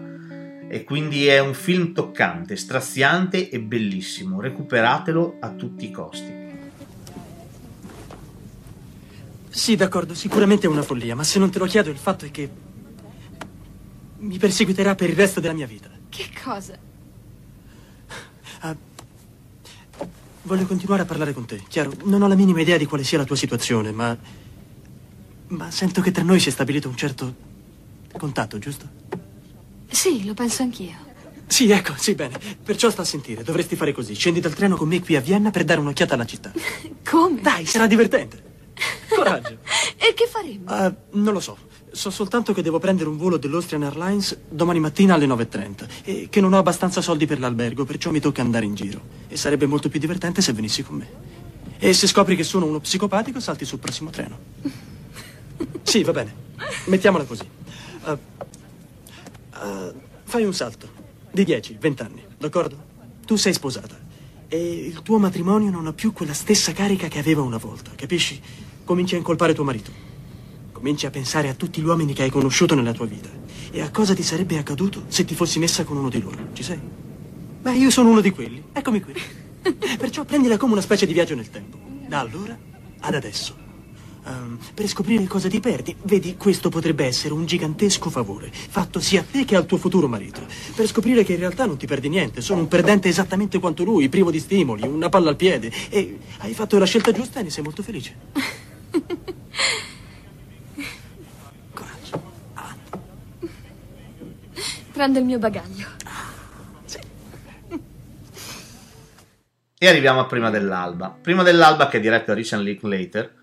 E 0.68 0.84
quindi 0.84 1.28
è 1.28 1.40
un 1.40 1.54
film 1.54 1.94
toccante, 1.94 2.58
straziante 2.58 3.48
e 3.48 3.62
bellissimo. 3.62 4.42
Recuperatelo 4.42 5.38
a 5.40 5.52
tutti 5.52 5.86
i 5.86 5.92
costi. 5.92 6.34
Sì, 9.48 9.78
d'accordo, 9.78 10.14
sicuramente 10.14 10.68
è 10.68 10.70
una 10.70 10.84
follia, 10.84 11.16
ma 11.16 11.24
se 11.24 11.40
non 11.40 11.50
te 11.50 11.58
lo 11.58 11.68
chiedo 11.68 11.90
il 11.90 11.96
fatto 11.96 12.26
è 12.26 12.32
che 12.32 12.50
mi 14.18 14.38
perseguiterà 14.38 14.94
per 14.94 15.10
il 15.10 15.16
resto 15.16 15.40
della 15.40 15.54
mia 15.54 15.68
vita. 15.68 15.90
Che 16.10 16.30
cosa? 16.44 16.78
Uh, 18.64 18.76
Voglio 20.44 20.66
continuare 20.66 21.04
a 21.04 21.06
parlare 21.06 21.34
con 21.34 21.46
te. 21.46 21.62
Chiaro, 21.68 21.94
non 22.04 22.22
ho 22.22 22.28
la 22.28 22.36
minima 22.36 22.62
idea 22.62 22.78
di 22.78 22.86
quale 22.86 23.04
sia 23.04 23.18
la 23.18 23.26
tua 23.26 23.36
situazione, 23.36 23.92
ma... 23.92 24.18
Ma 25.48 25.70
sento 25.70 26.02
che 26.02 26.12
tra 26.12 26.24
noi 26.24 26.40
si 26.40 26.50
è 26.50 26.52
stabilito 26.52 26.88
un 26.88 26.96
certo 26.96 27.36
contatto, 28.18 28.58
giusto? 28.58 28.88
Sì, 29.90 30.26
lo 30.26 30.34
penso 30.34 30.64
anch'io. 30.64 31.10
Sì, 31.46 31.70
ecco, 31.70 31.94
sì, 31.98 32.16
bene. 32.16 32.40
Perciò 32.64 32.90
sta 32.90 33.02
a 33.02 33.06
sentire. 33.06 33.44
Dovresti 33.44 33.76
fare 33.76 33.92
così. 33.92 34.16
Scendi 34.16 34.40
dal 34.40 34.54
treno 34.54 34.78
con 34.78 34.88
me 34.88 35.02
qui 35.02 35.18
a 35.18 35.20
Vienna 35.20 35.52
per 35.52 35.66
dare 35.66 35.82
un'occhiata 35.82 36.14
alla 36.14 36.26
città. 36.26 36.54
Come? 37.04 37.42
Dai, 37.42 37.66
sarà 37.66 37.88
divertente. 37.88 38.42
Coraggio. 39.14 39.58
e 39.98 40.14
che 40.14 40.28
faremo? 40.28 40.74
Uh, 40.74 41.20
non 41.20 41.34
lo 41.34 41.42
so. 41.42 41.58
So 41.94 42.10
soltanto 42.10 42.54
che 42.54 42.62
devo 42.62 42.80
prendere 42.80 43.10
un 43.10 43.18
volo 43.18 43.36
dell'Austrian 43.38 43.84
Airlines 43.84 44.38
domani 44.48 44.80
mattina 44.80 45.16
alle 45.16 45.26
9.30 45.26 45.88
e 46.04 46.28
che 46.30 46.40
non 46.40 46.54
ho 46.54 46.58
abbastanza 46.58 47.02
soldi 47.02 47.26
per 47.26 47.40
l'albergo, 47.40 47.84
perciò 47.84 48.12
mi 48.12 48.22
tocca 48.22 48.42
andare 48.42 48.66
in 48.66 48.76
giro. 48.76 49.02
E 49.28 49.36
sarebbe 49.36 49.66
molto 49.66 49.90
più 49.90 50.00
divertente 50.00 50.42
se 50.42 50.54
venissi 50.54 50.84
con 50.84 50.96
me. 50.96 51.10
E 51.78 51.94
se 51.94 52.08
scopri 52.08 52.36
che 52.36 52.44
sono 52.44 52.66
uno 52.66 52.80
psicopatico, 52.80 53.40
salti 53.40 53.66
sul 53.66 53.80
prossimo 53.80 54.10
treno. 54.10 54.38
Sì, 55.84 56.04
va 56.04 56.12
bene. 56.14 56.34
Mettiamola 56.86 57.26
così. 57.26 57.46
Uh, 58.06 58.12
uh, 58.12 59.94
fai 60.24 60.46
un 60.46 60.54
salto 60.54 60.90
di 61.32 61.44
10, 61.44 61.78
20 61.80 62.02
anni, 62.02 62.24
d'accordo? 62.38 62.78
Tu 63.26 63.36
sei 63.36 63.52
sposata 63.52 63.98
e 64.48 64.86
il 64.86 65.02
tuo 65.02 65.18
matrimonio 65.18 65.70
non 65.70 65.88
ha 65.88 65.94
più 65.94 66.14
quella 66.14 66.34
stessa 66.34 66.72
carica 66.72 67.08
che 67.08 67.20
aveva 67.20 67.42
una 67.42 67.58
volta, 67.58 67.92
capisci? 67.96 68.42
Cominci 68.84 69.16
a 69.16 69.18
incolpare 69.18 69.54
tuo 69.54 69.64
marito. 69.64 70.11
Cominci 70.82 71.06
a 71.06 71.12
pensare 71.12 71.48
a 71.48 71.54
tutti 71.54 71.80
gli 71.80 71.86
uomini 71.86 72.12
che 72.12 72.24
hai 72.24 72.32
conosciuto 72.32 72.74
nella 72.74 72.92
tua 72.92 73.06
vita 73.06 73.30
e 73.70 73.82
a 73.82 73.92
cosa 73.92 74.16
ti 74.16 74.24
sarebbe 74.24 74.58
accaduto 74.58 75.04
se 75.10 75.24
ti 75.26 75.36
fossi 75.36 75.60
messa 75.60 75.84
con 75.84 75.96
uno 75.96 76.10
di 76.10 76.20
loro. 76.20 76.48
Ci 76.54 76.64
sei? 76.64 76.80
Beh, 77.62 77.76
io 77.76 77.92
sono 77.92 78.10
uno 78.10 78.20
di 78.20 78.32
quelli. 78.32 78.64
Eccomi 78.74 79.00
qui. 79.00 79.14
Perciò 80.00 80.24
prendila 80.24 80.58
come 80.58 80.72
una 80.72 80.82
specie 80.82 81.06
di 81.06 81.14
viaggio 81.14 81.36
nel 81.36 81.52
tempo. 81.52 81.78
Da 82.08 82.18
allora 82.18 82.58
ad 83.00 83.14
adesso. 83.14 83.56
Um, 84.24 84.58
per 84.74 84.88
scoprire 84.88 85.24
cosa 85.26 85.50
ti 85.50 85.60
perdi, 85.60 85.96
vedi, 86.02 86.36
questo 86.36 86.70
potrebbe 86.70 87.06
essere 87.06 87.36
un 87.36 87.46
gigantesco 87.46 88.10
favore, 88.10 88.52
fatto 88.52 89.00
sia 89.00 89.22
a 89.22 89.26
te 89.30 89.46
che 89.46 89.56
al 89.56 89.68
tuo 89.68 89.78
futuro 89.78 90.08
marito. 90.08 90.42
Per 90.74 90.88
scoprire 90.88 91.24
che 91.24 91.34
in 91.34 91.40
realtà 91.40 91.68
non 91.68 91.78
ti 91.78 91.86
perdi 91.86 92.10
niente, 92.10 92.42
sono 92.42 92.62
un 92.62 92.68
perdente 92.68 93.08
esattamente 93.08 93.60
quanto 93.60 93.84
lui, 93.84 94.10
privo 94.10 94.32
di 94.32 94.40
stimoli, 94.40 94.88
una 94.88 95.10
palla 95.10 95.30
al 95.30 95.36
piede. 95.36 95.72
E 95.90 96.18
hai 96.40 96.56
fatto 96.56 96.80
la 96.80 96.86
scelta 96.86 97.12
giusta 97.12 97.40
e 97.40 97.44
ne 97.44 97.52
sei 97.52 97.64
molto 97.64 97.84
felice. 97.84 98.16
Prendo 105.02 105.18
il 105.18 105.26
mio 105.26 105.40
bagaglio. 105.40 105.88
E 109.76 109.88
arriviamo 109.88 110.20
a 110.20 110.28
Prima 110.28 110.52
dell'alba. 110.52 111.10
Prima 111.10 111.42
dell'alba 111.42 111.88
che 111.88 111.98
è 111.98 112.00
diretto 112.00 112.26
da 112.28 112.34
Richard 112.36 112.62
Linklater. 112.62 113.34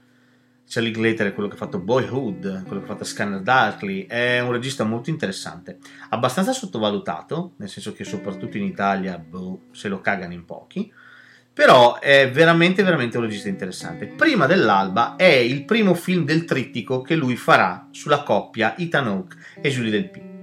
Richard 0.65 0.87
Linklater 0.87 1.27
è 1.27 1.35
quello 1.35 1.49
che 1.49 1.57
ha 1.57 1.59
fatto 1.59 1.81
Boyhood, 1.81 2.63
quello 2.65 2.79
che 2.79 2.87
ha 2.87 2.93
fatto 2.93 3.03
Scanner 3.03 3.41
Darkly. 3.41 4.07
È 4.07 4.39
un 4.39 4.53
regista 4.53 4.85
molto 4.85 5.11
interessante. 5.11 5.79
Abbastanza 6.11 6.53
sottovalutato, 6.53 7.55
nel 7.57 7.69
senso 7.69 7.93
che 7.93 8.05
soprattutto 8.05 8.57
in 8.57 8.63
Italia 8.63 9.19
boh, 9.19 9.63
se 9.73 9.89
lo 9.89 10.01
cagano 10.01 10.35
in 10.35 10.45
pochi 10.45 10.93
però 11.53 11.99
è 11.99 12.31
veramente 12.31 12.85
veramente 12.85 13.17
un 13.17 13.25
regista 13.25 13.49
interessante. 13.49 14.07
Prima 14.07 14.47
dell'alba 14.47 15.17
è 15.17 15.25
il 15.25 15.65
primo 15.65 15.95
film 15.95 16.25
del 16.25 16.45
trittico 16.45 17.01
che 17.03 17.17
lui 17.17 17.35
farà 17.35 17.89
sulla 17.91 18.23
coppia 18.23 18.77
Ethan 18.77 19.09
Hawke 19.09 19.37
e 19.61 19.69
Julie 19.69 19.91
Delpy. 19.91 20.38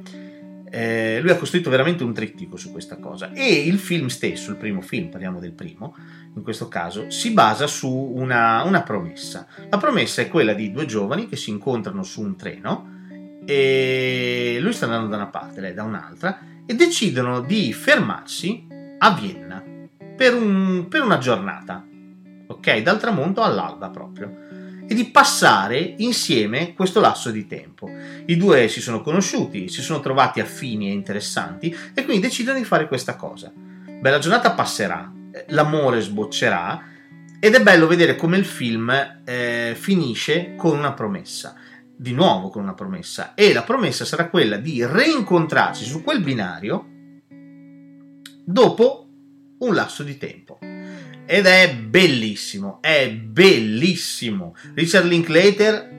Eh, 0.76 1.22
lui 1.22 1.32
ha 1.32 1.38
costruito 1.38 1.70
veramente 1.70 2.04
un 2.04 2.14
trittico 2.14 2.58
su 2.58 2.70
questa 2.70 2.98
cosa 2.98 3.32
e 3.32 3.66
il 3.66 3.80
film 3.80 4.08
stesso, 4.08 4.52
il 4.52 4.58
primo 4.58 4.82
film, 4.82 5.08
parliamo 5.08 5.40
del 5.40 5.54
primo, 5.54 5.96
in 6.36 6.44
questo 6.44 6.68
caso, 6.68 7.10
si 7.10 7.32
basa 7.32 7.66
su 7.66 7.90
una, 7.90 8.62
una 8.64 8.84
promessa. 8.84 9.48
La 9.70 9.78
promessa 9.78 10.22
è 10.22 10.28
quella 10.28 10.54
di 10.54 10.74
due 10.74 10.86
giovani 10.86 11.30
che 11.30 11.38
si 11.38 11.50
incontrano 11.50 12.04
su 12.04 12.22
un 12.22 12.36
treno 12.36 12.92
e 13.46 14.58
lui 14.60 14.74
sta 14.74 14.84
andando 14.84 15.08
da 15.08 15.16
una 15.16 15.28
parte, 15.28 15.62
lei 15.62 15.74
da 15.74 15.84
un'altra, 15.84 16.40
e 16.66 16.76
decidono 16.76 17.40
di 17.40 17.72
fermarsi 17.72 18.68
a 18.98 19.12
Vienna 19.14 19.64
per, 20.18 20.34
un, 20.34 20.88
per 20.90 21.04
una 21.04 21.20
giornata, 21.20 21.88
ok? 22.48 22.80
Dal 22.80 23.00
tramonto 23.00 23.44
all'alba 23.44 23.90
proprio, 23.90 24.30
e 24.88 24.94
di 24.94 25.06
passare 25.06 25.96
insieme 25.98 26.74
questo 26.74 27.00
lasso 27.00 27.32
di 27.32 27.48
tempo. 27.48 27.90
I 28.26 28.38
due 28.38 28.68
si 28.68 28.82
sono 28.82 29.02
conosciuti, 29.02 29.70
si 29.70 29.82
sono 29.82 30.00
trovati 30.00 30.40
affini 30.40 30.90
e 30.90 30.94
interessanti 30.94 31.76
e 31.94 32.04
quindi 32.04 32.28
decidono 32.28 32.58
di 32.58 32.66
fare 32.66 32.88
questa 32.88 33.16
cosa. 33.16 33.52
Beh, 33.54 34.10
la 34.10 34.20
giornata 34.20 34.52
passerà, 34.52 35.12
l'amore 35.48 36.02
sboccerà 36.02 36.84
ed 37.40 37.54
è 37.54 37.62
bello 37.62 37.88
vedere 37.88 38.16
come 38.16 38.38
il 38.38 38.46
film 38.46 39.22
eh, 39.26 39.76
finisce 39.78 40.56
con 40.56 40.78
una 40.78 40.94
promessa 40.94 41.56
di 41.98 42.12
nuovo 42.12 42.50
con 42.50 42.62
una 42.62 42.74
promessa 42.74 43.34
e 43.36 43.54
la 43.54 43.64
promessa 43.64 44.04
sarà 44.04 44.28
quella 44.28 44.58
di 44.58 44.86
reincontrarsi 44.86 45.86
su 45.86 46.04
quel 46.04 46.22
binario 46.22 46.90
dopo 48.44 49.08
un 49.60 49.74
lasso 49.74 50.04
di 50.04 50.18
tempo. 50.18 50.60
Ed 51.28 51.48
è 51.48 51.74
bellissimo, 51.74 52.78
è 52.82 53.10
bellissimo. 53.10 54.56
Richard 54.76 55.06
Linklater 55.06 55.94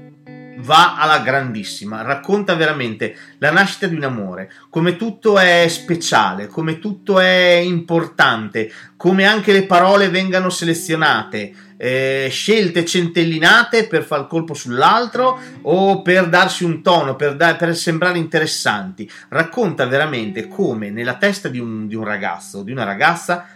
va 0.58 0.96
alla 0.96 1.18
grandissima, 1.18 2.02
racconta 2.02 2.54
veramente 2.54 3.16
la 3.38 3.50
nascita 3.50 3.86
di 3.86 3.96
un 3.96 4.04
amore, 4.04 4.50
come 4.70 4.96
tutto 4.96 5.38
è 5.38 5.66
speciale, 5.68 6.46
come 6.46 6.78
tutto 6.78 7.18
è 7.20 7.60
importante, 7.62 8.72
come 8.96 9.24
anche 9.24 9.52
le 9.52 9.64
parole 9.64 10.08
vengano 10.08 10.48
selezionate, 10.48 11.52
eh, 11.76 12.28
scelte 12.30 12.84
centellinate 12.84 13.86
per 13.86 14.02
far 14.02 14.26
colpo 14.26 14.54
sull'altro 14.54 15.38
o 15.62 16.02
per 16.02 16.28
darsi 16.28 16.64
un 16.64 16.82
tono, 16.82 17.16
per, 17.16 17.36
da- 17.36 17.56
per 17.56 17.76
sembrare 17.76 18.16
interessanti. 18.16 19.10
Racconta 19.28 19.86
veramente 19.86 20.48
come 20.48 20.90
nella 20.90 21.16
testa 21.16 21.48
di 21.48 21.58
un, 21.58 21.86
di 21.86 21.94
un 21.94 22.04
ragazzo 22.04 22.58
o 22.58 22.62
di 22.62 22.72
una 22.72 22.84
ragazza, 22.84 23.46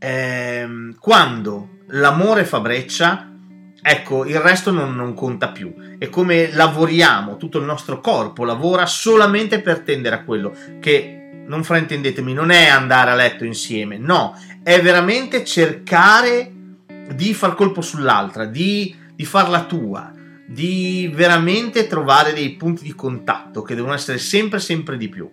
ehm, 0.00 0.96
quando 0.98 1.78
l'amore 1.88 2.44
fa 2.44 2.60
breccia, 2.60 3.30
ecco, 3.80 4.24
il 4.24 4.40
resto 4.40 4.70
non, 4.70 4.96
non, 4.96 5.14
conta 5.14 5.50
più. 5.50 5.72
È 5.98 6.08
come 6.08 6.50
lavoriamo, 6.52 7.36
tutto 7.36 7.58
il 7.58 7.64
nostro 7.64 8.00
corpo 8.00 8.44
lavora 8.44 8.86
solamente 8.86 9.60
per 9.60 9.80
tendere 9.80 10.16
a 10.16 10.24
quello 10.24 10.52
che, 10.80 11.44
non 11.46 11.62
fraintendetemi, 11.62 12.32
non 12.32 12.50
è 12.50 12.66
andare 12.66 13.10
a 13.10 13.14
letto 13.14 13.44
insieme, 13.44 13.98
no, 13.98 14.36
è 14.62 14.80
veramente 14.80 15.44
cercare 15.44 16.52
di 17.12 17.34
far 17.34 17.54
colpo 17.54 17.80
sull'altra, 17.80 18.44
di, 18.44 18.94
di 19.14 19.24
farla 19.24 19.64
tua, 19.64 20.12
di 20.50 21.08
veramente 21.14 21.86
trovare 21.86 22.32
dei 22.32 22.56
punti 22.56 22.82
di 22.82 22.92
contatto 22.92 23.62
che 23.62 23.76
devono 23.76 23.94
essere 23.94 24.18
sempre, 24.18 24.58
sempre 24.58 24.96
di 24.96 25.08
più. 25.08 25.30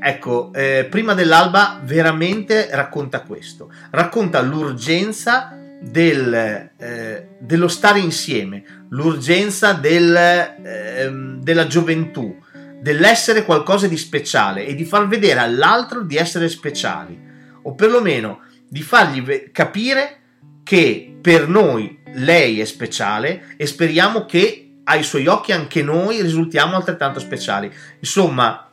Ecco, 0.00 0.52
eh, 0.54 0.86
prima 0.88 1.12
dell'alba 1.12 1.80
veramente 1.82 2.68
racconta 2.70 3.22
questo, 3.22 3.72
racconta 3.90 4.40
l'urgenza 4.40 5.58
del, 5.80 6.70
eh, 6.76 7.28
dello 7.40 7.66
stare 7.66 7.98
insieme, 7.98 8.62
l'urgenza 8.90 9.72
del, 9.72 10.14
eh, 10.14 11.10
della 11.40 11.66
gioventù, 11.66 12.38
dell'essere 12.80 13.44
qualcosa 13.44 13.88
di 13.88 13.96
speciale 13.96 14.66
e 14.66 14.76
di 14.76 14.84
far 14.84 15.08
vedere 15.08 15.40
all'altro 15.40 16.02
di 16.02 16.16
essere 16.16 16.48
speciali, 16.48 17.18
o 17.62 17.74
perlomeno 17.74 18.42
di 18.68 18.82
fargli 18.82 19.50
capire 19.50 20.18
che 20.62 21.16
per 21.20 21.48
noi 21.48 21.99
lei 22.14 22.60
è 22.60 22.64
speciale 22.64 23.54
e 23.56 23.66
speriamo 23.66 24.24
che 24.24 24.70
ai 24.84 25.02
suoi 25.02 25.26
occhi 25.26 25.52
anche 25.52 25.82
noi 25.82 26.20
risultiamo 26.20 26.76
altrettanto 26.76 27.20
speciali. 27.20 27.72
Insomma, 28.00 28.68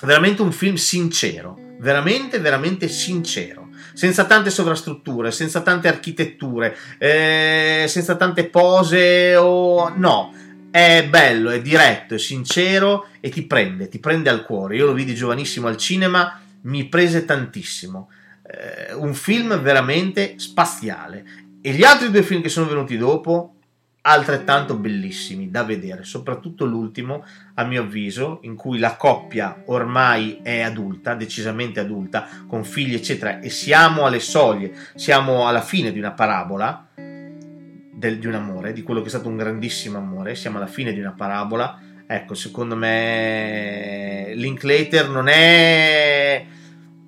veramente 0.00 0.42
un 0.42 0.52
film 0.52 0.76
sincero, 0.76 1.58
veramente, 1.78 2.38
veramente 2.38 2.88
sincero, 2.88 3.68
senza 3.92 4.24
tante 4.24 4.50
sovrastrutture, 4.50 5.30
senza 5.30 5.60
tante 5.60 5.88
architetture, 5.88 6.76
eh, 6.98 7.84
senza 7.88 8.16
tante 8.16 8.46
pose 8.46 9.36
o 9.36 9.92
no. 9.94 10.32
È 10.70 11.06
bello, 11.08 11.50
è 11.50 11.62
diretto, 11.62 12.14
è 12.14 12.18
sincero 12.18 13.06
e 13.20 13.28
ti 13.28 13.42
prende, 13.42 13.88
ti 13.88 14.00
prende 14.00 14.30
al 14.30 14.44
cuore. 14.44 14.76
Io 14.76 14.86
lo 14.86 14.92
vidi 14.92 15.14
giovanissimo 15.14 15.68
al 15.68 15.76
cinema, 15.76 16.40
mi 16.62 16.86
prese 16.86 17.24
tantissimo 17.24 18.08
eh, 18.46 18.92
un 18.94 19.14
film 19.14 19.58
veramente 19.60 20.34
spaziale. 20.36 21.24
E 21.66 21.72
gli 21.72 21.82
altri 21.82 22.10
due 22.10 22.22
film 22.22 22.42
che 22.42 22.50
sono 22.50 22.68
venuti 22.68 22.98
dopo, 22.98 23.54
altrettanto 24.02 24.76
bellissimi 24.76 25.50
da 25.50 25.64
vedere, 25.64 26.04
soprattutto 26.04 26.66
l'ultimo, 26.66 27.24
a 27.54 27.64
mio 27.64 27.80
avviso, 27.80 28.40
in 28.42 28.54
cui 28.54 28.78
la 28.78 28.96
coppia 28.96 29.62
ormai 29.68 30.40
è 30.42 30.60
adulta, 30.60 31.14
decisamente 31.14 31.80
adulta, 31.80 32.28
con 32.46 32.64
figli, 32.64 32.92
eccetera, 32.92 33.40
e 33.40 33.48
siamo 33.48 34.04
alle 34.04 34.20
soglie, 34.20 34.74
siamo 34.94 35.48
alla 35.48 35.62
fine 35.62 35.90
di 35.90 35.98
una 35.98 36.12
parabola 36.12 36.88
del, 36.96 38.18
di 38.18 38.26
un 38.26 38.34
amore, 38.34 38.74
di 38.74 38.82
quello 38.82 39.00
che 39.00 39.06
è 39.06 39.08
stato 39.08 39.28
un 39.28 39.38
grandissimo 39.38 39.96
amore, 39.96 40.34
siamo 40.34 40.58
alla 40.58 40.66
fine 40.66 40.92
di 40.92 41.00
una 41.00 41.14
parabola. 41.16 41.80
Ecco, 42.06 42.34
secondo 42.34 42.76
me 42.76 44.32
Linklater 44.34 45.08
non 45.08 45.28
è 45.28 46.44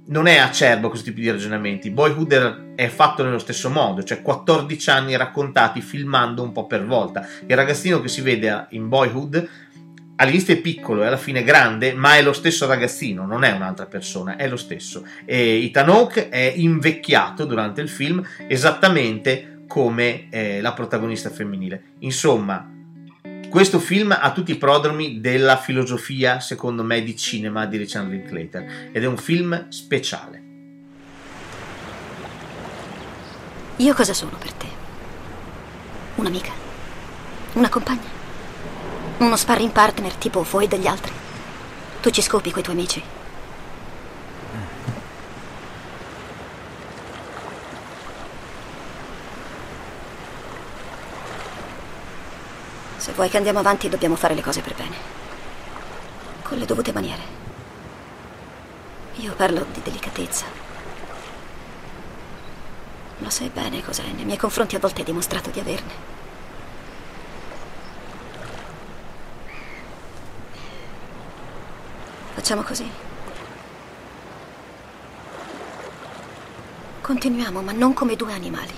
non 0.09 0.27
è 0.27 0.37
acerbo 0.37 0.89
questo 0.89 1.09
tipo 1.09 1.21
di 1.21 1.31
ragionamenti. 1.31 1.91
Boyhood 1.91 2.75
è 2.75 2.89
fatto 2.89 3.25
nello 3.25 3.39
stesso 3.39 3.71
modo, 3.71 4.03
cioè 4.03 4.23
14 4.23 4.91
anni 4.91 5.17
raccontati 5.17 5.81
filmando 5.81 6.43
un 6.43 6.53
po' 6.53 6.67
per 6.67 6.85
volta. 6.85 7.27
Il 7.47 7.57
ragazzino 7.57 8.01
che 8.01 8.09
si 8.09 8.21
vede 8.21 8.67
in 8.71 8.89
Boyhood 8.89 9.49
all'inizio 10.17 10.55
è 10.55 10.61
piccolo 10.61 11.03
e 11.03 11.07
alla 11.07 11.17
fine 11.17 11.41
è 11.41 11.45
grande, 11.45 11.93
ma 11.93 12.17
è 12.17 12.23
lo 12.23 12.33
stesso 12.33 12.67
ragazzino, 12.67 13.27
non 13.27 13.45
è 13.45 13.53
un'altra 13.53 13.87
persona, 13.87 14.37
è 14.37 14.49
lo 14.49 14.57
stesso. 14.57 15.05
E 15.25 15.65
Ethan 15.65 15.89
Hawke 15.89 16.29
è 16.29 16.53
invecchiato 16.57 17.45
durante 17.45 17.81
il 17.81 17.89
film 17.89 18.25
esattamente 18.47 19.65
come 19.67 20.29
eh, 20.31 20.61
la 20.61 20.73
protagonista 20.73 21.31
femminile. 21.31 21.95
Insomma, 22.01 22.76
questo 23.49 23.79
film 23.79 24.17
ha 24.19 24.33
tutti 24.33 24.53
i 24.53 24.57
prodromi 24.57 25.21
della 25.21 25.57
filosofia, 25.57 26.41
secondo 26.41 26.83
me, 26.83 27.03
di 27.03 27.17
cinema 27.17 27.67
di 27.67 27.77
Richard 27.77 28.09
Linklater 28.09 28.91
ed 28.93 29.03
è 29.03 29.07
un 29.07 29.17
film 29.17 29.69
speciale. 29.69 30.43
Io 33.77 33.95
cosa 33.95 34.15
sono 34.15 34.37
per 34.39 34.53
te? 34.53 34.67
Un'amica? 36.17 36.51
Una 37.55 37.69
compagna? 37.69 38.15
Uno 39.19 39.37
sparring 39.37 39.71
partner 39.71 40.15
tipo 40.15 40.43
voi 40.43 40.67
degli 40.67 40.87
altri? 40.87 41.13
Tu 42.01 42.11
ci 42.11 42.23
scopi 42.23 42.51
coi 42.51 42.63
tuoi 42.63 42.77
amici? 42.77 43.03
Se 53.07 53.13
vuoi 53.13 53.29
che 53.29 53.37
andiamo 53.37 53.61
avanti, 53.61 53.89
dobbiamo 53.89 54.17
fare 54.17 54.35
le 54.35 54.43
cose 54.43 54.63
per 54.63 54.75
bene. 54.75 54.97
Con 56.43 56.59
le 56.59 56.67
dovute 56.67 56.93
maniere. 56.93 57.23
Io 59.19 59.33
parlo 59.35 59.65
di 59.73 59.81
delicatezza. 59.81 60.45
Lo 63.19 63.31
sai 63.31 63.49
bene 63.51 63.85
cos'è. 63.85 64.03
Nei 64.03 64.25
miei 64.25 64.37
confronti 64.37 64.75
a 64.75 64.81
volte 64.81 64.99
hai 64.99 65.05
dimostrato 65.05 65.51
di 65.51 65.61
averne. 65.61 65.93
Facciamo 72.35 72.63
così. 72.63 72.91
Continuiamo, 77.03 77.63
ma 77.63 77.71
non 77.71 77.95
come 77.95 78.17
due 78.17 78.33
animali. 78.33 78.75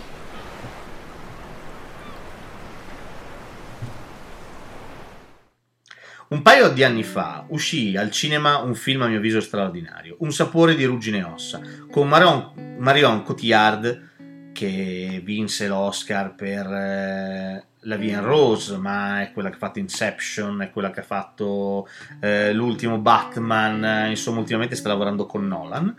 Un 6.29 6.43
paio 6.43 6.69
di 6.69 6.85
anni 6.85 7.05
fa 7.05 7.47
uscì 7.49 7.97
al 7.97 8.11
cinema 8.11 8.59
un 8.59 8.75
film 8.75 9.01
a 9.01 9.07
mio 9.07 9.17
avviso 9.17 9.41
straordinario, 9.41 10.17
Un 10.19 10.31
sapore 10.31 10.75
di 10.75 10.85
ruggine 10.85 11.23
ossa, 11.23 11.59
con 11.91 12.07
Marion, 12.07 12.77
Marion 12.79 13.23
Cotillard 13.23 14.51
che 14.53 15.23
vinse 15.25 15.69
l'Oscar 15.69 16.35
per 16.35 16.67
eh, 16.67 17.65
La 17.81 17.97
Vie 17.97 18.13
en 18.13 18.25
Rose, 18.25 18.77
ma 18.77 19.23
è 19.23 19.33
quella 19.33 19.49
che 19.49 19.55
ha 19.55 19.59
fatto 19.59 19.79
Inception, 19.79 20.61
è 20.61 20.71
quella 20.71 20.91
che 20.91 21.01
ha 21.01 21.05
fatto 21.05 21.89
eh, 22.21 22.53
l'ultimo 22.53 22.99
Batman, 22.99 24.11
insomma 24.11 24.41
ultimamente 24.41 24.77
sta 24.77 24.89
lavorando 24.89 25.25
con 25.25 25.47
Nolan. 25.47 25.97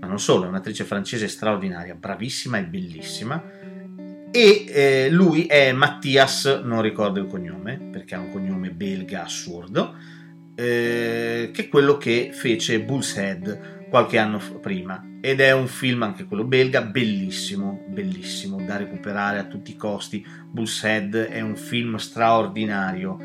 ma 0.00 0.06
non 0.08 0.18
solo, 0.18 0.46
è 0.46 0.48
un'attrice 0.48 0.82
francese 0.82 1.28
straordinaria, 1.28 1.94
bravissima 1.94 2.58
e 2.58 2.64
bellissima. 2.64 3.40
E 4.30 4.64
eh, 4.68 5.10
lui 5.10 5.46
è 5.46 5.72
Mattias, 5.72 6.60
non 6.62 6.82
ricordo 6.82 7.18
il 7.18 7.26
cognome, 7.26 7.78
perché 7.90 8.14
ha 8.14 8.20
un 8.20 8.30
cognome 8.30 8.70
belga 8.70 9.24
assurdo, 9.24 9.94
eh, 10.54 11.50
che 11.52 11.62
è 11.62 11.68
quello 11.68 11.96
che 11.96 12.30
fece 12.32 12.80
Bullshead 12.80 13.86
qualche 13.88 14.18
anno 14.18 14.40
prima. 14.60 15.02
Ed 15.20 15.40
è 15.40 15.52
un 15.52 15.66
film, 15.66 16.02
anche 16.02 16.24
quello 16.24 16.44
belga, 16.44 16.82
bellissimo, 16.82 17.84
bellissimo, 17.88 18.60
da 18.60 18.76
recuperare 18.76 19.38
a 19.38 19.44
tutti 19.44 19.72
i 19.72 19.76
costi. 19.76 20.24
Bullshead 20.50 21.16
è 21.16 21.40
un 21.40 21.56
film 21.56 21.96
straordinario. 21.96 23.18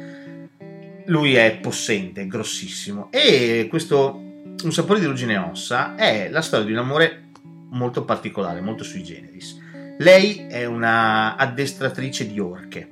Lui 1.07 1.35
è 1.35 1.59
possente, 1.61 2.21
è 2.21 2.27
grossissimo. 2.27 3.11
E 3.11 3.67
questo 3.69 4.21
Un 4.63 4.71
sapore 4.71 5.01
di 5.01 5.05
ruggine 5.05 5.35
ossa 5.37 5.95
è 5.95 6.29
la 6.29 6.41
storia 6.41 6.65
di 6.65 6.71
un 6.71 6.77
amore 6.77 7.31
molto 7.71 8.05
particolare, 8.05 8.61
molto 8.61 8.85
sui 8.85 9.03
generis. 9.03 9.59
Lei 9.99 10.47
è 10.49 10.65
una 10.65 11.35
addestratrice 11.35 12.25
di 12.25 12.39
orche 12.39 12.87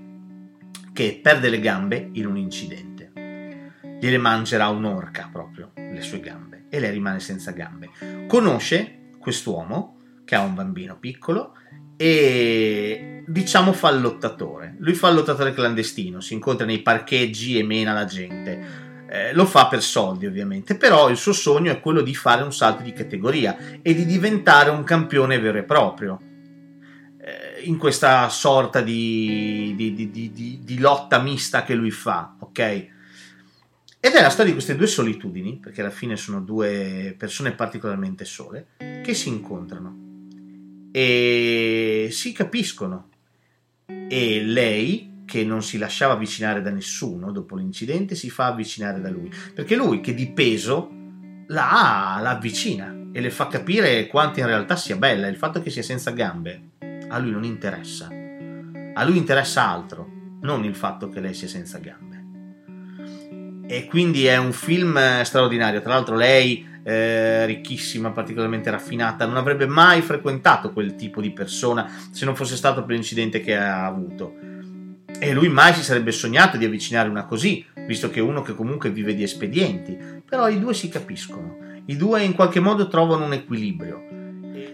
che 0.93 1.19
perde 1.21 1.49
le 1.49 1.59
gambe 1.59 2.09
in 2.13 2.27
un 2.27 2.37
incidente. 2.37 3.11
Gliele 3.99 4.19
mangerà 4.19 4.67
un'orca 4.67 5.27
proprio, 5.31 5.71
le 5.73 6.01
sue 6.01 6.19
gambe, 6.19 6.65
e 6.69 6.79
lei 6.79 6.91
rimane 6.91 7.19
senza 7.19 7.51
gambe. 7.51 7.89
Conosce 8.27 9.09
quest'uomo 9.17 9.97
che 10.23 10.35
ha 10.35 10.41
un 10.41 10.53
bambino 10.53 10.99
piccolo 10.99 11.55
e 11.97 13.23
diciamo 13.25 13.73
fa 13.73 13.89
il 13.89 14.01
lottatore. 14.01 14.75
Lui 14.77 14.93
fa 14.93 15.09
il 15.09 15.15
lottatore 15.15 15.53
clandestino, 15.53 16.21
si 16.21 16.35
incontra 16.35 16.67
nei 16.67 16.83
parcheggi 16.83 17.57
e 17.57 17.63
mena 17.63 17.93
la 17.93 18.05
gente. 18.05 18.89
Eh, 19.09 19.33
lo 19.33 19.45
fa 19.45 19.67
per 19.67 19.81
soldi 19.81 20.27
ovviamente, 20.27 20.77
però 20.77 21.09
il 21.09 21.17
suo 21.17 21.33
sogno 21.33 21.71
è 21.71 21.79
quello 21.79 22.01
di 22.01 22.13
fare 22.13 22.43
un 22.43 22.53
salto 22.53 22.83
di 22.83 22.93
categoria 22.93 23.57
e 23.81 23.95
di 23.95 24.05
diventare 24.05 24.69
un 24.69 24.83
campione 24.83 25.39
vero 25.39 25.57
e 25.57 25.63
proprio 25.63 26.29
in 27.63 27.77
questa 27.77 28.29
sorta 28.29 28.81
di, 28.81 29.73
di, 29.75 29.93
di, 29.93 30.59
di, 30.63 30.79
lotta 30.79 31.19
mista 31.19 31.63
che 31.63 31.75
lui 31.75 31.91
fa, 31.91 32.35
ok? 32.39 32.59
Ed 33.99 34.13
è 34.13 34.21
la 34.21 34.29
storia 34.29 34.47
di 34.47 34.53
queste 34.53 34.75
due 34.75 34.87
solitudini, 34.87 35.57
perché 35.57 35.81
alla 35.81 35.91
fine 35.91 36.15
sono 36.15 36.41
due 36.41 37.13
persone 37.17 37.51
particolarmente 37.51 38.25
sole, 38.25 38.69
che 39.03 39.13
si 39.13 39.29
incontrano 39.29 40.09
e 40.91 42.09
si 42.11 42.31
capiscono. 42.31 43.09
E 43.85 44.41
lei 44.43 45.23
che 45.25 45.43
non 45.43 45.61
si 45.63 45.77
lasciava 45.77 46.13
avvicinare 46.13 46.61
da 46.61 46.71
nessuno 46.71 47.31
dopo 47.31 47.55
l'incidente, 47.55 48.15
si 48.15 48.29
fa 48.29 48.47
avvicinare 48.47 48.99
da 48.99 49.09
lui. 49.09 49.31
Perché 49.53 49.75
lui, 49.75 50.01
che 50.01 50.13
di 50.13 50.31
peso, 50.31 50.89
la, 51.47 52.19
la 52.21 52.31
avvicina 52.31 53.09
e 53.11 53.21
le 53.21 53.29
fa 53.29 53.47
capire 53.47 54.07
quanto 54.07 54.39
in 54.39 54.47
realtà 54.47 54.75
sia 54.75 54.97
bella. 54.97 55.27
Il 55.27 55.37
fatto 55.37 55.61
che 55.61 55.69
sia 55.69 55.83
senza 55.83 56.11
gambe 56.11 56.69
a 57.11 57.19
lui 57.19 57.31
non 57.31 57.43
interessa. 57.43 58.09
A 58.93 59.03
lui 59.03 59.17
interessa 59.17 59.67
altro, 59.67 60.09
non 60.41 60.63
il 60.63 60.75
fatto 60.75 61.09
che 61.09 61.19
lei 61.19 61.33
sia 61.33 61.47
senza 61.47 61.77
gambe. 61.77 62.09
E 63.67 63.85
quindi 63.85 64.25
è 64.25 64.37
un 64.37 64.51
film 64.51 65.21
straordinario. 65.21 65.81
Tra 65.81 65.93
l'altro, 65.93 66.15
lei, 66.15 66.67
eh, 66.83 67.45
ricchissima, 67.45 68.11
particolarmente 68.11 68.69
raffinata, 68.69 69.25
non 69.25 69.37
avrebbe 69.37 69.67
mai 69.67 70.01
frequentato 70.01 70.73
quel 70.73 70.95
tipo 70.95 71.21
di 71.21 71.31
persona 71.31 71.89
se 72.11 72.25
non 72.25 72.35
fosse 72.35 72.55
stato 72.55 72.83
per 72.83 72.95
l'incidente 72.95 73.39
che 73.39 73.55
ha 73.55 73.85
avuto 73.85 74.49
e 75.23 75.33
lui 75.33 75.49
mai 75.49 75.71
si 75.75 75.83
sarebbe 75.83 76.11
sognato 76.11 76.57
di 76.57 76.65
avvicinare 76.65 77.07
una 77.07 77.25
così, 77.25 77.63
visto 77.85 78.09
che 78.09 78.19
è 78.19 78.23
uno 78.23 78.41
che 78.41 78.55
comunque 78.55 78.89
vive 78.89 79.13
di 79.13 79.21
espedienti. 79.21 79.95
Però 80.27 80.49
i 80.49 80.59
due 80.59 80.73
si 80.73 80.89
capiscono, 80.89 81.57
i 81.85 81.95
due 81.95 82.23
in 82.23 82.33
qualche 82.33 82.59
modo 82.59 82.87
trovano 82.87 83.25
un 83.25 83.33
equilibrio. 83.33 84.01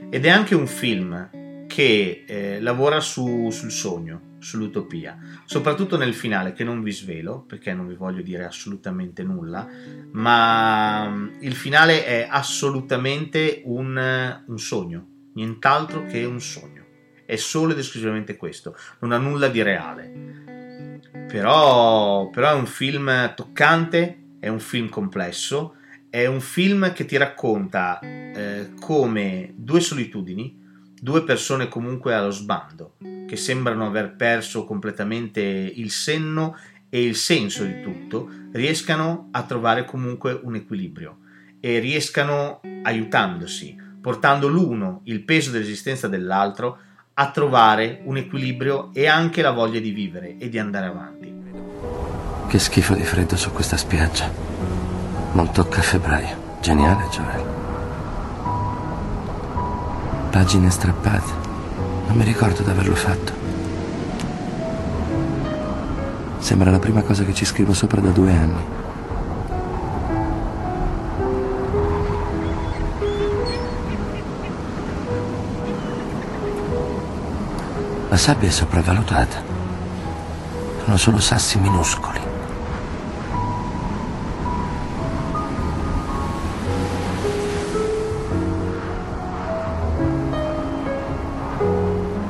Ed 0.10 0.24
è 0.24 0.30
anche 0.30 0.56
un 0.56 0.66
film 0.66 1.30
che 1.78 2.24
eh, 2.26 2.60
lavora 2.60 3.00
su, 3.00 3.52
sul 3.52 3.70
sogno, 3.70 4.38
sull'utopia, 4.40 5.16
soprattutto 5.46 5.96
nel 5.96 6.16
finale, 6.16 6.54
che 6.54 6.64
non 6.64 6.82
vi 6.82 6.92
svelo, 6.92 7.44
perché 7.48 7.72
non 7.72 7.86
vi 7.86 7.94
voglio 7.94 8.24
dire 8.24 8.46
assolutamente 8.46 9.22
nulla, 9.22 9.68
ma 10.14 11.08
mm, 11.08 11.36
il 11.42 11.54
finale 11.54 12.04
è 12.04 12.26
assolutamente 12.28 13.62
un, 13.66 14.42
un 14.44 14.58
sogno, 14.58 15.08
nient'altro 15.36 16.04
che 16.06 16.26
un 16.26 16.42
sogno. 16.42 16.84
È 17.24 17.36
solo 17.36 17.74
ed 17.74 17.78
esclusivamente 17.78 18.38
questo, 18.38 18.76
non 19.02 19.12
ha 19.12 19.20
nulla 19.20 19.48
di 19.48 19.62
reale. 19.62 21.00
Però, 21.28 22.28
però 22.32 22.50
è 22.50 22.56
un 22.56 22.66
film 22.66 23.36
toccante, 23.36 24.24
è 24.40 24.48
un 24.48 24.60
film 24.60 24.90
complesso, 24.90 25.76
è 26.10 26.26
un 26.26 26.42
film 26.42 26.92
che 26.92 27.06
ti 27.06 27.18
racconta 27.18 28.00
eh, 28.00 28.72
come 28.80 29.54
due 29.56 29.80
solitudini, 29.80 30.66
due 31.00 31.24
persone 31.24 31.68
comunque 31.68 32.14
allo 32.14 32.32
sbando, 32.32 32.96
che 33.28 33.36
sembrano 33.36 33.86
aver 33.86 34.16
perso 34.16 34.66
completamente 34.66 35.42
il 35.42 35.92
senno 35.92 36.58
e 36.90 37.04
il 37.04 37.16
senso 37.16 37.64
di 37.64 37.82
tutto, 37.82 38.30
riescano 38.54 39.28
a 39.32 39.44
trovare 39.44 39.86
comunque 39.86 40.40
un 40.42 40.56
equilibrio 40.56 41.20
e 41.60 41.80
riescano 41.80 42.62
aiutandosi, 42.84 43.76
portando 44.02 44.48
l'uno 44.48 45.02
il 45.06 45.24
peso 45.24 45.52
dell'esistenza 45.52 46.08
dell'altro 46.08 46.80
a 47.14 47.32
trovare 47.32 48.02
un 48.04 48.18
equilibrio 48.18 48.92
e 48.94 49.08
anche 49.08 49.42
la 49.42 49.52
voglia 49.52 49.80
di 49.80 49.92
vivere 49.92 50.38
e 50.38 50.50
di 50.50 50.60
andare 50.60 50.86
avanti. 50.86 51.36
Che 52.48 52.60
schifo 52.60 52.94
di 52.94 53.04
freddo 53.04 53.36
su 53.36 53.52
questa 53.52 53.76
spiaggia. 53.76 54.32
Non 55.34 55.52
tocca 55.52 55.80
a 55.80 55.84
febbraio. 55.84 56.56
Geniale, 56.62 57.08
Joel. 57.10 57.47
Pagine 60.30 60.70
strappate. 60.70 61.32
Non 62.08 62.16
mi 62.16 62.24
ricordo 62.24 62.62
di 62.62 62.70
averlo 62.70 62.96
fatto. 62.96 63.34
Sembra 66.38 66.72
la 66.72 66.80
prima 66.80 67.02
cosa 67.02 67.24
che 67.24 67.34
ci 67.34 67.44
scrivo 67.44 67.74
sopra 67.74 68.00
da 68.00 68.10
due 68.12 68.32
anni. 68.32 68.76
La 78.10 78.18
sabbia 78.18 78.48
è 78.48 78.52
sopravvalutata. 78.52 79.44
Sono 80.86 80.98
solo 80.98 81.20
sassi 81.20 81.60
minuscoli. 81.60 82.27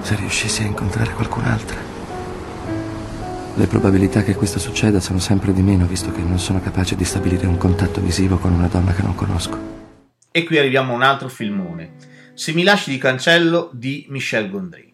Se 0.07 0.15
riuscissi 0.15 0.61
a 0.61 0.65
incontrare 0.65 1.11
qualcun'altra. 1.11 1.77
Le 3.55 3.67
probabilità 3.67 4.23
che 4.23 4.35
questo 4.35 4.57
succeda 4.57 5.01
sono 5.01 5.19
sempre 5.19 5.51
di 5.51 5.61
meno, 5.61 5.85
visto 5.85 6.13
che 6.13 6.21
non 6.21 6.39
sono 6.39 6.61
capace 6.61 6.95
di 6.95 7.03
stabilire 7.03 7.45
un 7.45 7.57
contatto 7.57 7.99
visivo 7.99 8.37
con 8.37 8.53
una 8.53 8.67
donna 8.67 8.93
che 8.93 9.01
non 9.01 9.15
conosco. 9.15 9.59
E 10.31 10.45
qui 10.45 10.57
arriviamo 10.57 10.93
a 10.93 10.95
un 10.95 11.01
altro 11.01 11.27
filmone. 11.27 11.95
Se 12.35 12.53
mi 12.53 12.63
lasci 12.63 12.89
di 12.89 12.97
cancello 12.97 13.69
di 13.73 14.05
Michel 14.07 14.49
Gondry. 14.49 14.93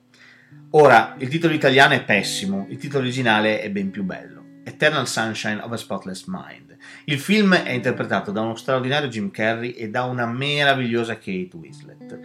Ora, 0.72 1.14
il 1.20 1.28
titolo 1.28 1.54
italiano 1.54 1.94
è 1.94 2.04
pessimo, 2.04 2.66
il 2.70 2.78
titolo 2.80 3.04
originale 3.04 3.62
è 3.62 3.70
ben 3.70 3.92
più 3.92 4.02
bello. 4.02 4.44
Eternal 4.64 5.08
Sunshine 5.08 5.62
of 5.62 5.72
a 5.74 5.78
Spotless 5.78 6.24
Mind. 6.26 6.73
Il 7.06 7.20
film 7.20 7.54
è 7.54 7.72
interpretato 7.72 8.32
da 8.32 8.42
uno 8.42 8.56
straordinario 8.56 9.10
Jim 9.10 9.30
Carrey 9.30 9.72
e 9.72 9.90
da 9.90 10.04
una 10.04 10.26
meravigliosa 10.26 11.16
Kate 11.16 11.50
Winslet. 11.54 12.20